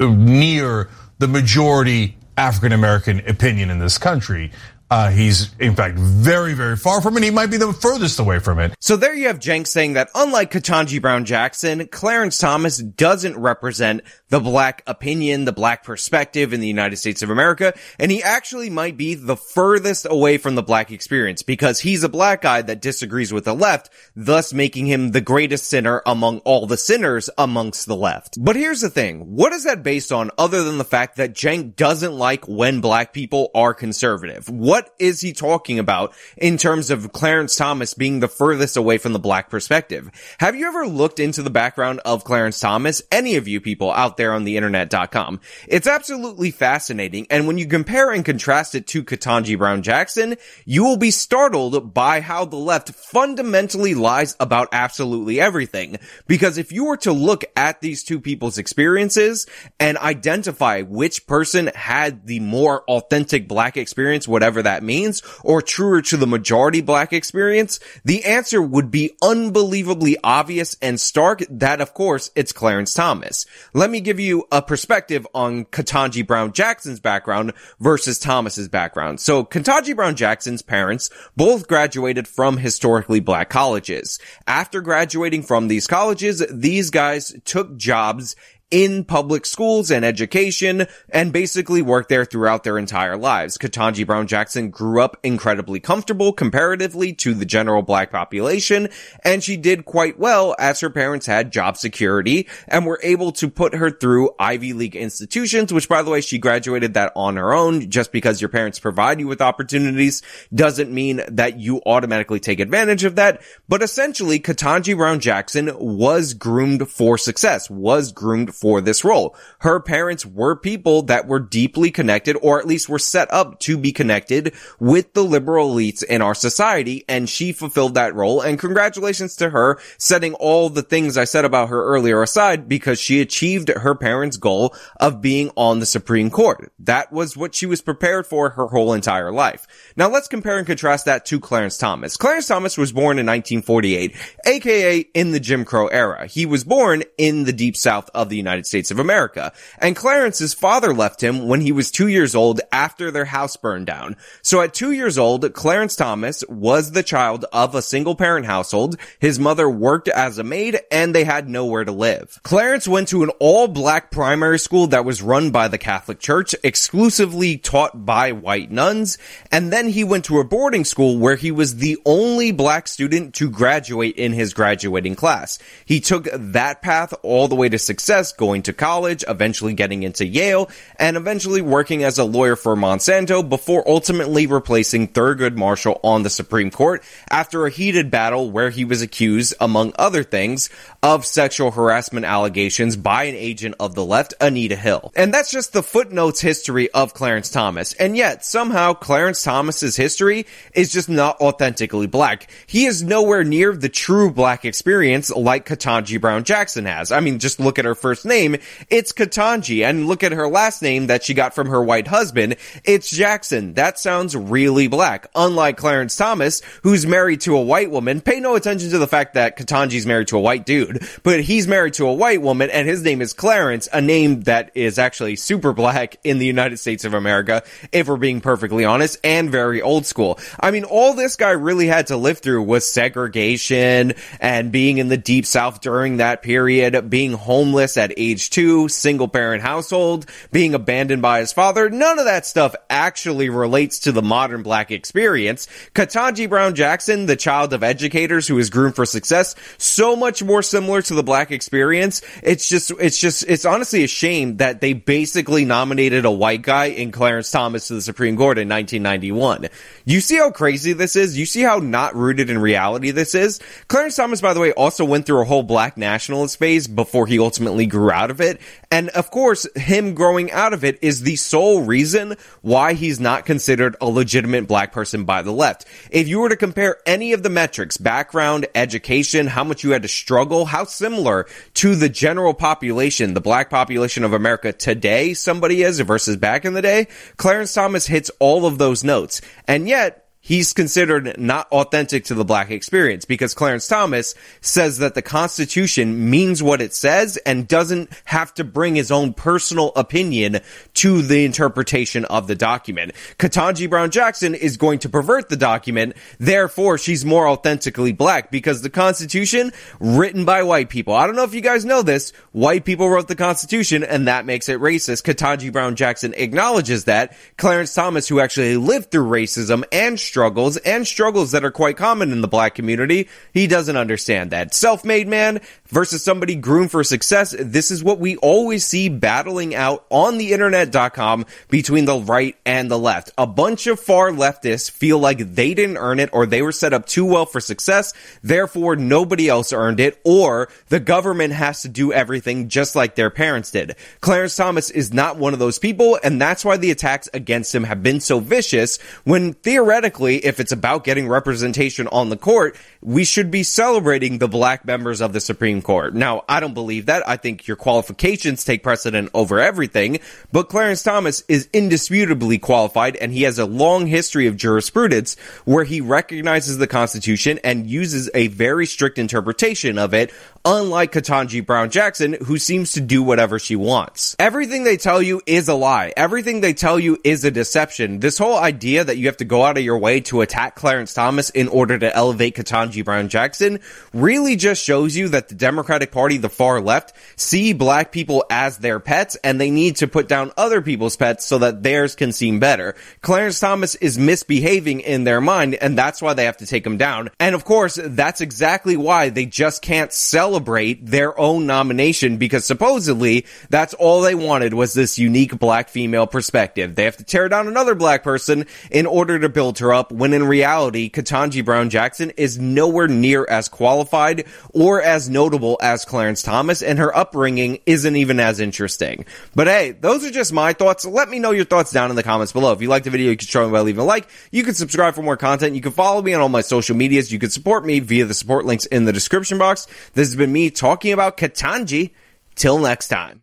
near 0.00 0.88
the 1.18 1.28
majority 1.28 2.16
African 2.36 2.72
American 2.72 3.20
opinion 3.28 3.70
in 3.70 3.78
this 3.78 3.98
country. 3.98 4.50
Uh, 4.92 5.08
he's, 5.08 5.54
in 5.58 5.74
fact, 5.74 5.98
very, 5.98 6.52
very 6.52 6.76
far 6.76 7.00
from 7.00 7.16
it. 7.16 7.22
He 7.22 7.30
might 7.30 7.46
be 7.46 7.56
the 7.56 7.72
furthest 7.72 8.18
away 8.18 8.40
from 8.40 8.58
it. 8.58 8.74
So 8.78 8.94
there 8.94 9.14
you 9.14 9.28
have 9.28 9.38
Cenk 9.38 9.66
saying 9.66 9.94
that 9.94 10.10
unlike 10.14 10.50
Ketanji 10.50 11.00
Brown 11.00 11.24
Jackson, 11.24 11.88
Clarence 11.88 12.36
Thomas 12.36 12.76
doesn't 12.76 13.38
represent 13.38 14.02
the 14.28 14.38
black 14.38 14.82
opinion, 14.86 15.46
the 15.46 15.52
black 15.52 15.82
perspective 15.82 16.52
in 16.52 16.60
the 16.60 16.66
United 16.66 16.96
States 16.96 17.22
of 17.22 17.30
America, 17.30 17.72
and 17.98 18.10
he 18.10 18.22
actually 18.22 18.68
might 18.68 18.98
be 18.98 19.14
the 19.14 19.34
furthest 19.34 20.06
away 20.10 20.36
from 20.36 20.56
the 20.56 20.62
black 20.62 20.90
experience 20.90 21.40
because 21.40 21.80
he's 21.80 22.04
a 22.04 22.08
black 22.10 22.42
guy 22.42 22.60
that 22.60 22.82
disagrees 22.82 23.32
with 23.32 23.46
the 23.46 23.54
left, 23.54 23.88
thus 24.14 24.52
making 24.52 24.84
him 24.84 25.12
the 25.12 25.22
greatest 25.22 25.68
sinner 25.68 26.02
among 26.04 26.40
all 26.40 26.66
the 26.66 26.76
sinners 26.76 27.30
amongst 27.38 27.86
the 27.86 27.96
left. 27.96 28.36
But 28.38 28.56
here's 28.56 28.82
the 28.82 28.90
thing. 28.90 29.36
What 29.36 29.54
is 29.54 29.64
that 29.64 29.82
based 29.82 30.12
on 30.12 30.30
other 30.36 30.62
than 30.64 30.76
the 30.76 30.84
fact 30.84 31.16
that 31.16 31.32
Cenk 31.32 31.76
doesn't 31.76 32.12
like 32.12 32.46
when 32.46 32.82
black 32.82 33.14
people 33.14 33.50
are 33.54 33.72
conservative? 33.72 34.50
What 34.50 34.81
is 34.98 35.20
he 35.20 35.32
talking 35.32 35.78
about 35.78 36.12
in 36.36 36.56
terms 36.56 36.90
of 36.90 37.12
Clarence 37.12 37.56
Thomas 37.56 37.94
being 37.94 38.20
the 38.20 38.28
furthest 38.28 38.76
away 38.76 38.98
from 38.98 39.12
the 39.12 39.18
black 39.18 39.50
perspective? 39.50 40.10
Have 40.38 40.56
you 40.56 40.66
ever 40.66 40.86
looked 40.86 41.20
into 41.20 41.42
the 41.42 41.50
background 41.50 42.00
of 42.04 42.24
Clarence 42.24 42.60
Thomas? 42.60 43.02
Any 43.10 43.36
of 43.36 43.48
you 43.48 43.60
people 43.60 43.92
out 43.92 44.16
there 44.16 44.32
on 44.32 44.44
the 44.44 44.56
internet.com. 44.56 45.40
It's 45.68 45.86
absolutely 45.86 46.50
fascinating. 46.50 47.26
And 47.30 47.46
when 47.46 47.58
you 47.58 47.66
compare 47.66 48.10
and 48.10 48.24
contrast 48.24 48.74
it 48.74 48.86
to 48.88 49.04
Ketanji 49.04 49.56
Brown 49.58 49.82
Jackson, 49.82 50.36
you 50.64 50.84
will 50.84 50.96
be 50.96 51.10
startled 51.10 51.94
by 51.94 52.20
how 52.20 52.44
the 52.44 52.56
left 52.56 52.90
fundamentally 52.90 53.94
lies 53.94 54.36
about 54.40 54.68
absolutely 54.72 55.40
everything. 55.40 55.98
Because 56.26 56.58
if 56.58 56.72
you 56.72 56.86
were 56.86 56.96
to 56.98 57.12
look 57.12 57.44
at 57.56 57.80
these 57.80 58.02
two 58.02 58.20
people's 58.20 58.58
experiences 58.58 59.46
and 59.78 59.98
identify 59.98 60.82
which 60.82 61.26
person 61.26 61.70
had 61.74 62.26
the 62.26 62.40
more 62.40 62.82
authentic 62.88 63.48
black 63.48 63.76
experience, 63.76 64.26
whatever 64.26 64.62
that 64.62 64.71
means, 64.80 65.22
or 65.42 65.60
truer 65.60 66.02
to 66.02 66.16
the 66.16 66.26
majority 66.26 66.80
black 66.80 67.12
experience, 67.12 67.80
the 68.04 68.24
answer 68.24 68.62
would 68.62 68.90
be 68.90 69.16
unbelievably 69.20 70.16
obvious 70.22 70.76
and 70.80 71.00
stark 71.00 71.42
that 71.50 71.80
of 71.80 71.94
course 71.94 72.30
it's 72.36 72.52
Clarence 72.52 72.94
Thomas. 72.94 73.46
Let 73.74 73.90
me 73.90 74.00
give 74.00 74.20
you 74.20 74.44
a 74.52 74.62
perspective 74.62 75.26
on 75.34 75.64
Ketanji 75.64 76.26
Brown 76.26 76.52
Jackson's 76.52 77.00
background 77.00 77.52
versus 77.80 78.18
Thomas's 78.18 78.68
background. 78.68 79.20
So 79.20 79.44
Ketanji 79.44 79.96
Brown 79.96 80.14
Jackson's 80.14 80.62
parents 80.62 81.10
both 81.36 81.66
graduated 81.66 82.28
from 82.28 82.58
historically 82.58 83.20
black 83.20 83.50
colleges. 83.50 84.18
After 84.46 84.80
graduating 84.80 85.42
from 85.42 85.68
these 85.68 85.86
colleges, 85.86 86.44
these 86.50 86.90
guys 86.90 87.34
took 87.44 87.76
jobs 87.76 88.36
in 88.72 89.04
public 89.04 89.46
schools 89.46 89.90
and 89.90 90.04
education 90.04 90.86
and 91.10 91.32
basically 91.32 91.82
worked 91.82 92.08
there 92.08 92.24
throughout 92.24 92.64
their 92.64 92.78
entire 92.78 93.16
lives. 93.16 93.58
Ketanji 93.58 94.04
Brown 94.04 94.26
Jackson 94.26 94.70
grew 94.70 95.00
up 95.00 95.18
incredibly 95.22 95.78
comfortable 95.78 96.32
comparatively 96.32 97.12
to 97.12 97.34
the 97.34 97.44
general 97.44 97.82
black 97.82 98.10
population 98.10 98.88
and 99.24 99.44
she 99.44 99.56
did 99.56 99.84
quite 99.84 100.18
well 100.18 100.56
as 100.58 100.80
her 100.80 100.90
parents 100.90 101.26
had 101.26 101.52
job 101.52 101.76
security 101.76 102.48
and 102.66 102.86
were 102.86 102.98
able 103.02 103.30
to 103.32 103.48
put 103.48 103.74
her 103.74 103.90
through 103.90 104.30
Ivy 104.38 104.72
League 104.72 104.96
institutions, 104.96 105.72
which 105.72 105.88
by 105.88 106.02
the 106.02 106.10
way, 106.10 106.22
she 106.22 106.38
graduated 106.38 106.94
that 106.94 107.12
on 107.14 107.36
her 107.36 107.52
own. 107.52 107.90
Just 107.90 108.10
because 108.10 108.40
your 108.40 108.48
parents 108.48 108.78
provide 108.78 109.20
you 109.20 109.28
with 109.28 109.42
opportunities 109.42 110.22
doesn't 110.54 110.90
mean 110.90 111.20
that 111.28 111.60
you 111.60 111.82
automatically 111.84 112.40
take 112.40 112.60
advantage 112.60 113.04
of 113.04 113.16
that. 113.16 113.42
But 113.68 113.82
essentially, 113.82 114.40
Ketanji 114.40 114.96
Brown 114.96 115.20
Jackson 115.20 115.70
was 115.78 116.32
groomed 116.32 116.88
for 116.88 117.18
success, 117.18 117.68
was 117.68 118.12
groomed 118.12 118.54
for 118.62 118.80
this 118.80 119.04
role. 119.04 119.34
Her 119.58 119.80
parents 119.80 120.24
were 120.24 120.54
people 120.54 121.02
that 121.02 121.26
were 121.26 121.40
deeply 121.40 121.90
connected 121.90 122.36
or 122.40 122.60
at 122.60 122.66
least 122.66 122.88
were 122.88 123.00
set 123.00 123.30
up 123.32 123.58
to 123.60 123.76
be 123.76 123.90
connected 123.90 124.54
with 124.78 125.14
the 125.14 125.24
liberal 125.24 125.74
elites 125.74 126.04
in 126.04 126.22
our 126.22 126.34
society 126.34 127.04
and 127.08 127.28
she 127.28 127.52
fulfilled 127.52 127.94
that 127.94 128.14
role 128.14 128.40
and 128.40 128.60
congratulations 128.60 129.34
to 129.34 129.50
her 129.50 129.80
setting 129.98 130.34
all 130.34 130.68
the 130.68 130.82
things 130.82 131.18
I 131.18 131.24
said 131.24 131.44
about 131.44 131.70
her 131.70 131.84
earlier 131.84 132.22
aside 132.22 132.68
because 132.68 133.00
she 133.00 133.20
achieved 133.20 133.68
her 133.68 133.96
parents' 133.96 134.36
goal 134.36 134.76
of 135.00 135.20
being 135.20 135.50
on 135.56 135.80
the 135.80 135.86
Supreme 135.86 136.30
Court. 136.30 136.72
That 136.78 137.12
was 137.12 137.36
what 137.36 137.56
she 137.56 137.66
was 137.66 137.82
prepared 137.82 138.28
for 138.28 138.50
her 138.50 138.68
whole 138.68 138.92
entire 138.92 139.32
life. 139.32 139.66
Now 139.96 140.08
let's 140.08 140.28
compare 140.28 140.58
and 140.58 140.66
contrast 140.68 141.06
that 141.06 141.26
to 141.26 141.40
Clarence 141.40 141.78
Thomas. 141.78 142.16
Clarence 142.16 142.46
Thomas 142.46 142.78
was 142.78 142.92
born 142.92 143.18
in 143.18 143.26
1948, 143.26 144.14
aka 144.46 144.98
in 145.14 145.32
the 145.32 145.40
Jim 145.40 145.64
Crow 145.64 145.88
era. 145.88 146.28
He 146.28 146.46
was 146.46 146.62
born 146.62 147.02
in 147.18 147.42
the 147.42 147.52
deep 147.52 147.76
south 147.76 148.08
of 148.14 148.28
the 148.28 148.36
United 148.36 148.51
States 148.60 148.90
of 148.90 148.98
America. 148.98 149.52
And 149.78 149.96
Clarence's 149.96 150.54
father 150.54 150.94
left 150.94 151.22
him 151.22 151.48
when 151.48 151.60
he 151.60 151.72
was 151.72 151.90
two 151.90 152.08
years 152.08 152.34
old 152.34 152.60
after 152.70 153.10
their 153.10 153.24
house 153.24 153.56
burned 153.56 153.86
down. 153.86 154.16
So 154.42 154.60
at 154.60 154.74
two 154.74 154.92
years 154.92 155.18
old, 155.18 155.52
Clarence 155.54 155.96
Thomas 155.96 156.44
was 156.48 156.92
the 156.92 157.02
child 157.02 157.44
of 157.52 157.74
a 157.74 157.82
single 157.82 158.14
parent 158.14 158.46
household. 158.46 158.96
His 159.18 159.38
mother 159.38 159.68
worked 159.68 160.08
as 160.08 160.38
a 160.38 160.44
maid 160.44 160.80
and 160.90 161.14
they 161.14 161.24
had 161.24 161.48
nowhere 161.48 161.84
to 161.84 161.92
live. 161.92 162.38
Clarence 162.42 162.86
went 162.86 163.08
to 163.08 163.22
an 163.22 163.30
all 163.40 163.68
black 163.68 164.10
primary 164.10 164.58
school 164.58 164.88
that 164.88 165.04
was 165.04 165.22
run 165.22 165.50
by 165.50 165.68
the 165.68 165.78
Catholic 165.78 166.20
Church, 166.20 166.54
exclusively 166.62 167.58
taught 167.58 168.04
by 168.04 168.32
white 168.32 168.70
nuns. 168.70 169.18
And 169.50 169.72
then 169.72 169.88
he 169.88 170.04
went 170.04 170.24
to 170.26 170.38
a 170.38 170.44
boarding 170.44 170.84
school 170.84 171.18
where 171.18 171.36
he 171.36 171.50
was 171.50 171.76
the 171.76 171.98
only 172.04 172.52
black 172.52 172.88
student 172.88 173.34
to 173.34 173.50
graduate 173.50 174.16
in 174.16 174.32
his 174.32 174.54
graduating 174.54 175.14
class. 175.14 175.58
He 175.84 176.00
took 176.00 176.28
that 176.32 176.82
path 176.82 177.14
all 177.22 177.48
the 177.48 177.54
way 177.54 177.68
to 177.68 177.78
success, 177.78 178.32
going 178.42 178.62
to 178.62 178.72
college, 178.72 179.22
eventually 179.28 179.72
getting 179.72 180.02
into 180.02 180.26
Yale, 180.26 180.68
and 180.96 181.16
eventually 181.16 181.62
working 181.62 182.02
as 182.02 182.18
a 182.18 182.24
lawyer 182.24 182.56
for 182.56 182.74
Monsanto 182.74 183.48
before 183.48 183.88
ultimately 183.88 184.48
replacing 184.48 185.06
Thurgood 185.06 185.54
Marshall 185.54 186.00
on 186.02 186.24
the 186.24 186.28
Supreme 186.28 186.68
Court 186.68 187.04
after 187.30 187.64
a 187.64 187.70
heated 187.70 188.10
battle 188.10 188.50
where 188.50 188.70
he 188.70 188.84
was 188.84 189.00
accused, 189.00 189.54
among 189.60 189.92
other 189.96 190.24
things, 190.24 190.70
of 191.04 191.24
sexual 191.24 191.70
harassment 191.70 192.26
allegations 192.26 192.96
by 192.96 193.24
an 193.24 193.36
agent 193.36 193.76
of 193.78 193.94
the 193.94 194.04
left, 194.04 194.34
Anita 194.40 194.74
Hill. 194.74 195.12
And 195.14 195.32
that's 195.32 195.52
just 195.52 195.72
the 195.72 195.84
footnotes 195.84 196.40
history 196.40 196.90
of 196.90 197.14
Clarence 197.14 197.48
Thomas. 197.48 197.92
And 197.92 198.16
yet, 198.16 198.44
somehow, 198.44 198.92
Clarence 198.92 199.44
Thomas's 199.44 199.94
history 199.94 200.46
is 200.74 200.90
just 200.90 201.08
not 201.08 201.40
authentically 201.40 202.08
black. 202.08 202.50
He 202.66 202.86
is 202.86 203.04
nowhere 203.04 203.44
near 203.44 203.76
the 203.76 203.88
true 203.88 204.32
black 204.32 204.64
experience 204.64 205.30
like 205.30 205.64
Ketanji 205.64 206.20
Brown 206.20 206.42
Jackson 206.42 206.86
has. 206.86 207.12
I 207.12 207.20
mean, 207.20 207.38
just 207.38 207.60
look 207.60 207.78
at 207.78 207.84
her 207.84 207.94
first 207.94 208.24
name. 208.24 208.31
Name, 208.32 208.56
it's 208.88 209.12
Ketanji. 209.12 209.84
And 209.84 210.06
look 210.06 210.22
at 210.22 210.32
her 210.32 210.48
last 210.48 210.80
name 210.80 211.08
that 211.08 211.22
she 211.22 211.34
got 211.34 211.54
from 211.54 211.68
her 211.68 211.84
white 211.84 212.06
husband. 212.06 212.56
It's 212.82 213.10
Jackson. 213.10 213.74
That 213.74 213.98
sounds 213.98 214.34
really 214.34 214.88
black. 214.88 215.26
Unlike 215.34 215.76
Clarence 215.76 216.16
Thomas, 216.16 216.62
who's 216.82 217.04
married 217.06 217.42
to 217.42 217.54
a 217.54 217.60
white 217.60 217.90
woman. 217.90 218.22
Pay 218.22 218.40
no 218.40 218.54
attention 218.54 218.88
to 218.88 218.98
the 218.98 219.06
fact 219.06 219.34
that 219.34 219.58
Ketanji's 219.58 220.06
married 220.06 220.28
to 220.28 220.38
a 220.38 220.40
white 220.40 220.64
dude, 220.64 221.06
but 221.22 221.42
he's 221.42 221.68
married 221.68 221.92
to 221.94 222.06
a 222.06 222.12
white 222.14 222.40
woman 222.40 222.70
and 222.70 222.88
his 222.88 223.02
name 223.02 223.20
is 223.20 223.34
Clarence, 223.34 223.86
a 223.92 224.00
name 224.00 224.40
that 224.42 224.70
is 224.74 224.98
actually 224.98 225.36
super 225.36 225.74
black 225.74 226.16
in 226.24 226.38
the 226.38 226.46
United 226.46 226.78
States 226.78 227.04
of 227.04 227.12
America, 227.12 227.62
if 227.92 228.08
we're 228.08 228.16
being 228.16 228.40
perfectly 228.40 228.86
honest, 228.86 229.18
and 229.22 229.50
very 229.50 229.82
old 229.82 230.06
school. 230.06 230.38
I 230.58 230.70
mean, 230.70 230.84
all 230.84 231.12
this 231.12 231.36
guy 231.36 231.50
really 231.50 231.86
had 231.86 232.06
to 232.06 232.16
live 232.16 232.38
through 232.38 232.62
was 232.62 232.90
segregation 232.90 234.14
and 234.40 234.72
being 234.72 234.96
in 234.96 235.08
the 235.08 235.18
deep 235.18 235.44
south 235.44 235.82
during 235.82 236.16
that 236.16 236.40
period, 236.40 237.10
being 237.10 237.34
homeless 237.34 237.98
at 237.98 238.11
age 238.16 238.50
two, 238.50 238.88
single 238.88 239.28
parent 239.28 239.62
household, 239.62 240.26
being 240.50 240.74
abandoned 240.74 241.22
by 241.22 241.40
his 241.40 241.52
father. 241.52 241.90
None 241.90 242.18
of 242.18 242.24
that 242.24 242.46
stuff 242.46 242.74
actually 242.90 243.48
relates 243.48 244.00
to 244.00 244.12
the 244.12 244.22
modern 244.22 244.62
black 244.62 244.90
experience. 244.90 245.68
Ketanji 245.94 246.48
Brown 246.48 246.74
Jackson, 246.74 247.26
the 247.26 247.36
child 247.36 247.72
of 247.72 247.82
educators 247.82 248.48
who 248.48 248.58
is 248.58 248.70
groomed 248.70 248.96
for 248.96 249.06
success, 249.06 249.54
so 249.78 250.16
much 250.16 250.42
more 250.42 250.62
similar 250.62 251.02
to 251.02 251.14
the 251.14 251.22
black 251.22 251.50
experience. 251.50 252.22
It's 252.42 252.68
just, 252.68 252.90
it's 253.00 253.18
just, 253.18 253.44
it's 253.48 253.64
honestly 253.64 254.04
a 254.04 254.08
shame 254.08 254.56
that 254.56 254.80
they 254.80 254.92
basically 254.92 255.64
nominated 255.64 256.24
a 256.24 256.30
white 256.30 256.62
guy 256.62 256.86
in 256.86 257.12
Clarence 257.12 257.50
Thomas 257.50 257.88
to 257.88 257.94
the 257.94 258.02
Supreme 258.02 258.36
Court 258.36 258.58
in 258.58 258.68
1991. 258.68 259.68
You 260.04 260.20
see 260.20 260.36
how 260.36 260.50
crazy 260.50 260.92
this 260.92 261.16
is? 261.16 261.38
You 261.38 261.46
see 261.46 261.62
how 261.62 261.78
not 261.78 262.14
rooted 262.16 262.50
in 262.50 262.58
reality 262.58 263.10
this 263.10 263.34
is? 263.34 263.60
Clarence 263.88 264.16
Thomas, 264.16 264.40
by 264.40 264.54
the 264.54 264.60
way, 264.60 264.72
also 264.72 265.04
went 265.04 265.26
through 265.26 265.42
a 265.42 265.44
whole 265.44 265.62
black 265.62 265.96
nationalist 265.96 266.58
phase 266.58 266.86
before 266.86 267.26
he 267.26 267.38
ultimately 267.38 267.86
grew 267.86 268.01
out 268.10 268.30
of 268.30 268.40
it. 268.40 268.60
And 268.90 269.10
of 269.10 269.30
course, 269.30 269.66
him 269.76 270.14
growing 270.14 270.50
out 270.50 270.72
of 270.72 270.82
it 270.82 270.98
is 271.02 271.22
the 271.22 271.36
sole 271.36 271.82
reason 271.82 272.36
why 272.62 272.94
he's 272.94 273.20
not 273.20 273.44
considered 273.44 273.96
a 274.00 274.06
legitimate 274.06 274.66
black 274.66 274.92
person 274.92 275.24
by 275.24 275.42
the 275.42 275.52
left. 275.52 275.86
If 276.10 276.26
you 276.26 276.40
were 276.40 276.48
to 276.48 276.56
compare 276.56 276.96
any 277.06 277.34
of 277.34 277.42
the 277.42 277.50
metrics, 277.50 277.98
background, 277.98 278.66
education, 278.74 279.46
how 279.46 279.64
much 279.64 279.84
you 279.84 279.90
had 279.90 280.02
to 280.02 280.08
struggle, 280.08 280.64
how 280.64 280.84
similar 280.84 281.46
to 281.74 281.94
the 281.94 282.08
general 282.08 282.54
population, 282.54 283.34
the 283.34 283.40
black 283.40 283.68
population 283.68 284.24
of 284.24 284.32
America 284.32 284.72
today 284.72 285.34
somebody 285.34 285.82
is 285.82 286.00
versus 286.00 286.36
back 286.36 286.64
in 286.64 286.72
the 286.72 286.82
day, 286.82 287.06
Clarence 287.36 287.74
Thomas 287.74 288.06
hits 288.06 288.30
all 288.38 288.66
of 288.66 288.78
those 288.78 289.04
notes. 289.04 289.42
And 289.68 289.88
yet, 289.88 290.21
he's 290.42 290.72
considered 290.72 291.38
not 291.38 291.70
authentic 291.70 292.24
to 292.24 292.34
the 292.34 292.44
black 292.44 292.70
experience 292.70 293.24
because 293.24 293.54
Clarence 293.54 293.88
Thomas 293.88 294.34
says 294.60 294.98
that 294.98 295.14
the 295.14 295.22
Constitution 295.22 296.28
means 296.30 296.62
what 296.62 296.82
it 296.82 296.92
says 296.92 297.38
and 297.38 297.66
doesn't 297.66 298.10
have 298.24 298.52
to 298.54 298.64
bring 298.64 298.96
his 298.96 299.10
own 299.10 299.32
personal 299.32 299.92
opinion 299.96 300.60
to 300.94 301.22
the 301.22 301.44
interpretation 301.44 302.24
of 302.26 302.48
the 302.48 302.56
document. 302.56 303.12
Ketanji 303.38 303.88
Brown 303.88 304.10
Jackson 304.10 304.54
is 304.54 304.76
going 304.76 304.98
to 304.98 305.08
pervert 305.08 305.48
the 305.48 305.56
document, 305.56 306.16
therefore 306.38 306.98
she's 306.98 307.24
more 307.24 307.48
authentically 307.48 308.12
black 308.12 308.50
because 308.50 308.82
the 308.82 308.90
Constitution 308.90 309.72
written 310.00 310.44
by 310.44 310.64
white 310.64 310.90
people. 310.90 311.14
I 311.14 311.26
don't 311.26 311.36
know 311.36 311.44
if 311.44 311.54
you 311.54 311.60
guys 311.60 311.84
know 311.84 312.02
this, 312.02 312.32
white 312.50 312.84
people 312.84 313.08
wrote 313.08 313.28
the 313.28 313.36
Constitution 313.36 314.02
and 314.02 314.26
that 314.26 314.44
makes 314.44 314.68
it 314.68 314.80
racist. 314.80 315.22
Ketanji 315.22 315.72
Brown 315.72 315.94
Jackson 315.94 316.34
acknowledges 316.34 317.04
that. 317.04 317.36
Clarence 317.56 317.94
Thomas, 317.94 318.26
who 318.26 318.40
actually 318.40 318.76
lived 318.76 319.12
through 319.12 319.28
racism 319.28 319.84
and 319.92 320.18
struggles 320.32 320.78
and 320.78 321.06
struggles 321.06 321.52
that 321.52 321.62
are 321.62 321.70
quite 321.70 321.98
common 321.98 322.32
in 322.32 322.40
the 322.40 322.48
black 322.48 322.74
community, 322.74 323.28
he 323.52 323.66
doesn't 323.66 323.98
understand 323.98 324.50
that. 324.50 324.72
Self-made 324.72 325.28
man 325.28 325.60
versus 325.88 326.24
somebody 326.24 326.54
groomed 326.54 326.90
for 326.90 327.04
success. 327.04 327.54
This 327.60 327.90
is 327.90 328.02
what 328.02 328.18
we 328.18 328.36
always 328.38 328.86
see 328.86 329.10
battling 329.10 329.74
out 329.74 330.06
on 330.08 330.38
the 330.38 330.54
internet.com 330.54 331.44
between 331.68 332.06
the 332.06 332.18
right 332.18 332.56
and 332.64 332.90
the 332.90 332.98
left. 332.98 333.30
A 333.36 333.46
bunch 333.46 333.86
of 333.86 334.00
far 334.00 334.30
leftists 334.30 334.90
feel 334.90 335.18
like 335.18 335.54
they 335.54 335.74
didn't 335.74 335.98
earn 335.98 336.18
it 336.18 336.30
or 336.32 336.46
they 336.46 336.62
were 336.62 336.72
set 336.72 336.94
up 336.94 337.04
too 337.04 337.26
well 337.26 337.44
for 337.44 337.60
success. 337.60 338.14
Therefore, 338.42 338.96
nobody 338.96 339.50
else 339.50 339.70
earned 339.70 340.00
it 340.00 340.18
or 340.24 340.70
the 340.88 340.98
government 340.98 341.52
has 341.52 341.82
to 341.82 341.90
do 341.90 342.10
everything 342.10 342.70
just 342.70 342.96
like 342.96 343.16
their 343.16 343.28
parents 343.28 343.70
did. 343.70 343.96
Clarence 344.22 344.56
Thomas 344.56 344.88
is 344.88 345.12
not 345.12 345.36
one 345.36 345.52
of 345.52 345.58
those 345.58 345.78
people 345.78 346.18
and 346.24 346.40
that's 346.40 346.64
why 346.64 346.78
the 346.78 346.90
attacks 346.90 347.28
against 347.34 347.74
him 347.74 347.84
have 347.84 348.02
been 348.02 348.20
so 348.20 348.40
vicious 348.40 348.98
when 349.24 349.52
theoretically, 349.52 350.21
if 350.28 350.60
it's 350.60 350.72
about 350.72 351.04
getting 351.04 351.28
representation 351.28 352.08
on 352.08 352.28
the 352.28 352.36
court, 352.36 352.76
we 353.00 353.24
should 353.24 353.50
be 353.50 353.62
celebrating 353.62 354.38
the 354.38 354.48
black 354.48 354.84
members 354.84 355.20
of 355.20 355.32
the 355.32 355.40
Supreme 355.40 355.82
Court. 355.82 356.14
Now, 356.14 356.44
I 356.48 356.60
don't 356.60 356.74
believe 356.74 357.06
that. 357.06 357.28
I 357.28 357.36
think 357.36 357.66
your 357.66 357.76
qualifications 357.76 358.64
take 358.64 358.82
precedent 358.82 359.30
over 359.34 359.58
everything, 359.58 360.20
but 360.52 360.68
Clarence 360.68 361.02
Thomas 361.02 361.42
is 361.48 361.68
indisputably 361.72 362.58
qualified 362.58 363.16
and 363.16 363.32
he 363.32 363.42
has 363.42 363.58
a 363.58 363.66
long 363.66 364.06
history 364.06 364.46
of 364.46 364.56
jurisprudence 364.56 365.36
where 365.64 365.84
he 365.84 366.00
recognizes 366.00 366.78
the 366.78 366.86
Constitution 366.86 367.58
and 367.64 367.86
uses 367.86 368.30
a 368.34 368.46
very 368.48 368.86
strict 368.86 369.18
interpretation 369.18 369.98
of 369.98 370.14
it, 370.14 370.32
unlike 370.64 371.12
Ketanji 371.12 371.64
Brown 371.64 371.90
Jackson, 371.90 372.34
who 372.44 372.58
seems 372.58 372.92
to 372.92 373.00
do 373.00 373.22
whatever 373.22 373.58
she 373.58 373.76
wants. 373.76 374.36
Everything 374.38 374.84
they 374.84 374.96
tell 374.96 375.20
you 375.20 375.40
is 375.46 375.68
a 375.68 375.74
lie. 375.74 376.12
Everything 376.16 376.60
they 376.60 376.72
tell 376.72 376.98
you 376.98 377.18
is 377.24 377.44
a 377.44 377.50
deception. 377.50 378.20
This 378.20 378.38
whole 378.38 378.56
idea 378.56 379.04
that 379.04 379.16
you 379.16 379.26
have 379.26 379.38
to 379.38 379.44
go 379.44 379.64
out 379.64 379.76
of 379.76 379.84
your 379.84 379.98
way 379.98 380.20
to 380.20 380.40
attack 380.40 380.76
Clarence 380.76 381.14
Thomas 381.14 381.50
in 381.50 381.68
order 381.68 381.98
to 381.98 382.14
elevate 382.14 382.56
Ketanji 382.56 383.04
Brown 383.04 383.28
Jackson 383.28 383.80
really 384.12 384.56
just 384.56 384.82
shows 384.82 385.16
you 385.16 385.28
that 385.30 385.48
the 385.48 385.54
Democratic 385.54 386.12
Party, 386.12 386.36
the 386.36 386.48
far 386.48 386.80
left, 386.80 387.14
see 387.36 387.72
black 387.72 388.12
people 388.12 388.44
as 388.50 388.78
their 388.78 389.00
pets 389.00 389.36
and 389.42 389.60
they 389.60 389.70
need 389.70 389.96
to 389.96 390.06
put 390.06 390.28
down 390.28 390.52
other 390.56 390.80
people's 390.80 391.16
pets 391.16 391.44
so 391.44 391.58
that 391.58 391.82
theirs 391.82 392.14
can 392.14 392.32
seem 392.32 392.60
better. 392.60 392.94
Clarence 393.20 393.58
Thomas 393.58 393.94
is 393.96 394.18
misbehaving 394.18 395.00
in 395.00 395.24
their 395.24 395.40
mind 395.40 395.74
and 395.74 395.98
that's 395.98 396.22
why 396.22 396.34
they 396.34 396.44
have 396.44 396.58
to 396.58 396.66
take 396.66 396.86
him 396.86 396.96
down. 396.96 397.30
And 397.40 397.54
of 397.54 397.64
course, 397.64 397.98
that's 398.02 398.40
exactly 398.40 398.96
why 398.96 399.30
they 399.30 399.46
just 399.46 399.82
can't 399.82 400.12
celebrate 400.52 401.06
their 401.06 401.38
own 401.40 401.64
nomination 401.64 402.36
because 402.36 402.66
supposedly 402.66 403.46
that's 403.70 403.94
all 403.94 404.20
they 404.20 404.34
wanted 404.34 404.74
was 404.74 404.92
this 404.92 405.18
unique 405.18 405.58
black 405.58 405.88
female 405.88 406.26
perspective. 406.26 406.94
They 406.94 407.04
have 407.04 407.16
to 407.16 407.24
tear 407.24 407.48
down 407.48 407.68
another 407.68 407.94
black 407.94 408.22
person 408.22 408.66
in 408.90 409.06
order 409.06 409.38
to 409.38 409.48
build 409.48 409.78
her 409.78 409.94
up 409.94 410.12
when 410.12 410.34
in 410.34 410.44
reality, 410.44 411.10
Ketanji 411.10 411.64
Brown 411.64 411.88
Jackson 411.88 412.32
is 412.36 412.58
nowhere 412.58 413.08
near 413.08 413.46
as 413.48 413.70
qualified 413.70 414.44
or 414.74 415.00
as 415.00 415.30
notable 415.30 415.78
as 415.80 416.04
Clarence 416.04 416.42
Thomas 416.42 416.82
and 416.82 416.98
her 416.98 417.16
upbringing 417.16 417.78
isn't 417.86 418.16
even 418.16 418.38
as 418.38 418.60
interesting. 418.60 419.24
But 419.54 419.68
hey, 419.68 419.92
those 419.92 420.22
are 420.26 420.30
just 420.30 420.52
my 420.52 420.74
thoughts. 420.74 421.06
Let 421.06 421.30
me 421.30 421.38
know 421.38 421.52
your 421.52 421.64
thoughts 421.64 421.92
down 421.92 422.10
in 422.10 422.16
the 422.16 422.22
comments 422.22 422.52
below. 422.52 422.72
If 422.72 422.82
you 422.82 422.88
liked 422.88 423.06
the 423.06 423.10
video, 423.10 423.30
you 423.30 423.38
can 423.38 423.48
show 423.48 423.64
me 423.64 423.72
by 423.72 423.80
leaving 423.80 424.02
a 424.02 424.04
like. 424.04 424.28
You 424.50 424.64
can 424.64 424.74
subscribe 424.74 425.14
for 425.14 425.22
more 425.22 425.38
content. 425.38 425.74
You 425.74 425.80
can 425.80 425.92
follow 425.92 426.20
me 426.20 426.34
on 426.34 426.42
all 426.42 426.50
my 426.50 426.60
social 426.60 426.94
medias. 426.94 427.32
You 427.32 427.38
can 427.38 427.48
support 427.48 427.86
me 427.86 428.00
via 428.00 428.26
the 428.26 428.34
support 428.34 428.66
links 428.66 428.84
in 428.84 429.06
the 429.06 429.14
description 429.14 429.56
box. 429.56 429.86
This 430.12 430.28
has 430.28 430.36
been 430.36 430.41
me 430.46 430.70
talking 430.70 431.12
about 431.12 431.36
Ketanji. 431.36 432.12
Till 432.54 432.78
next 432.78 433.08
time. 433.08 433.42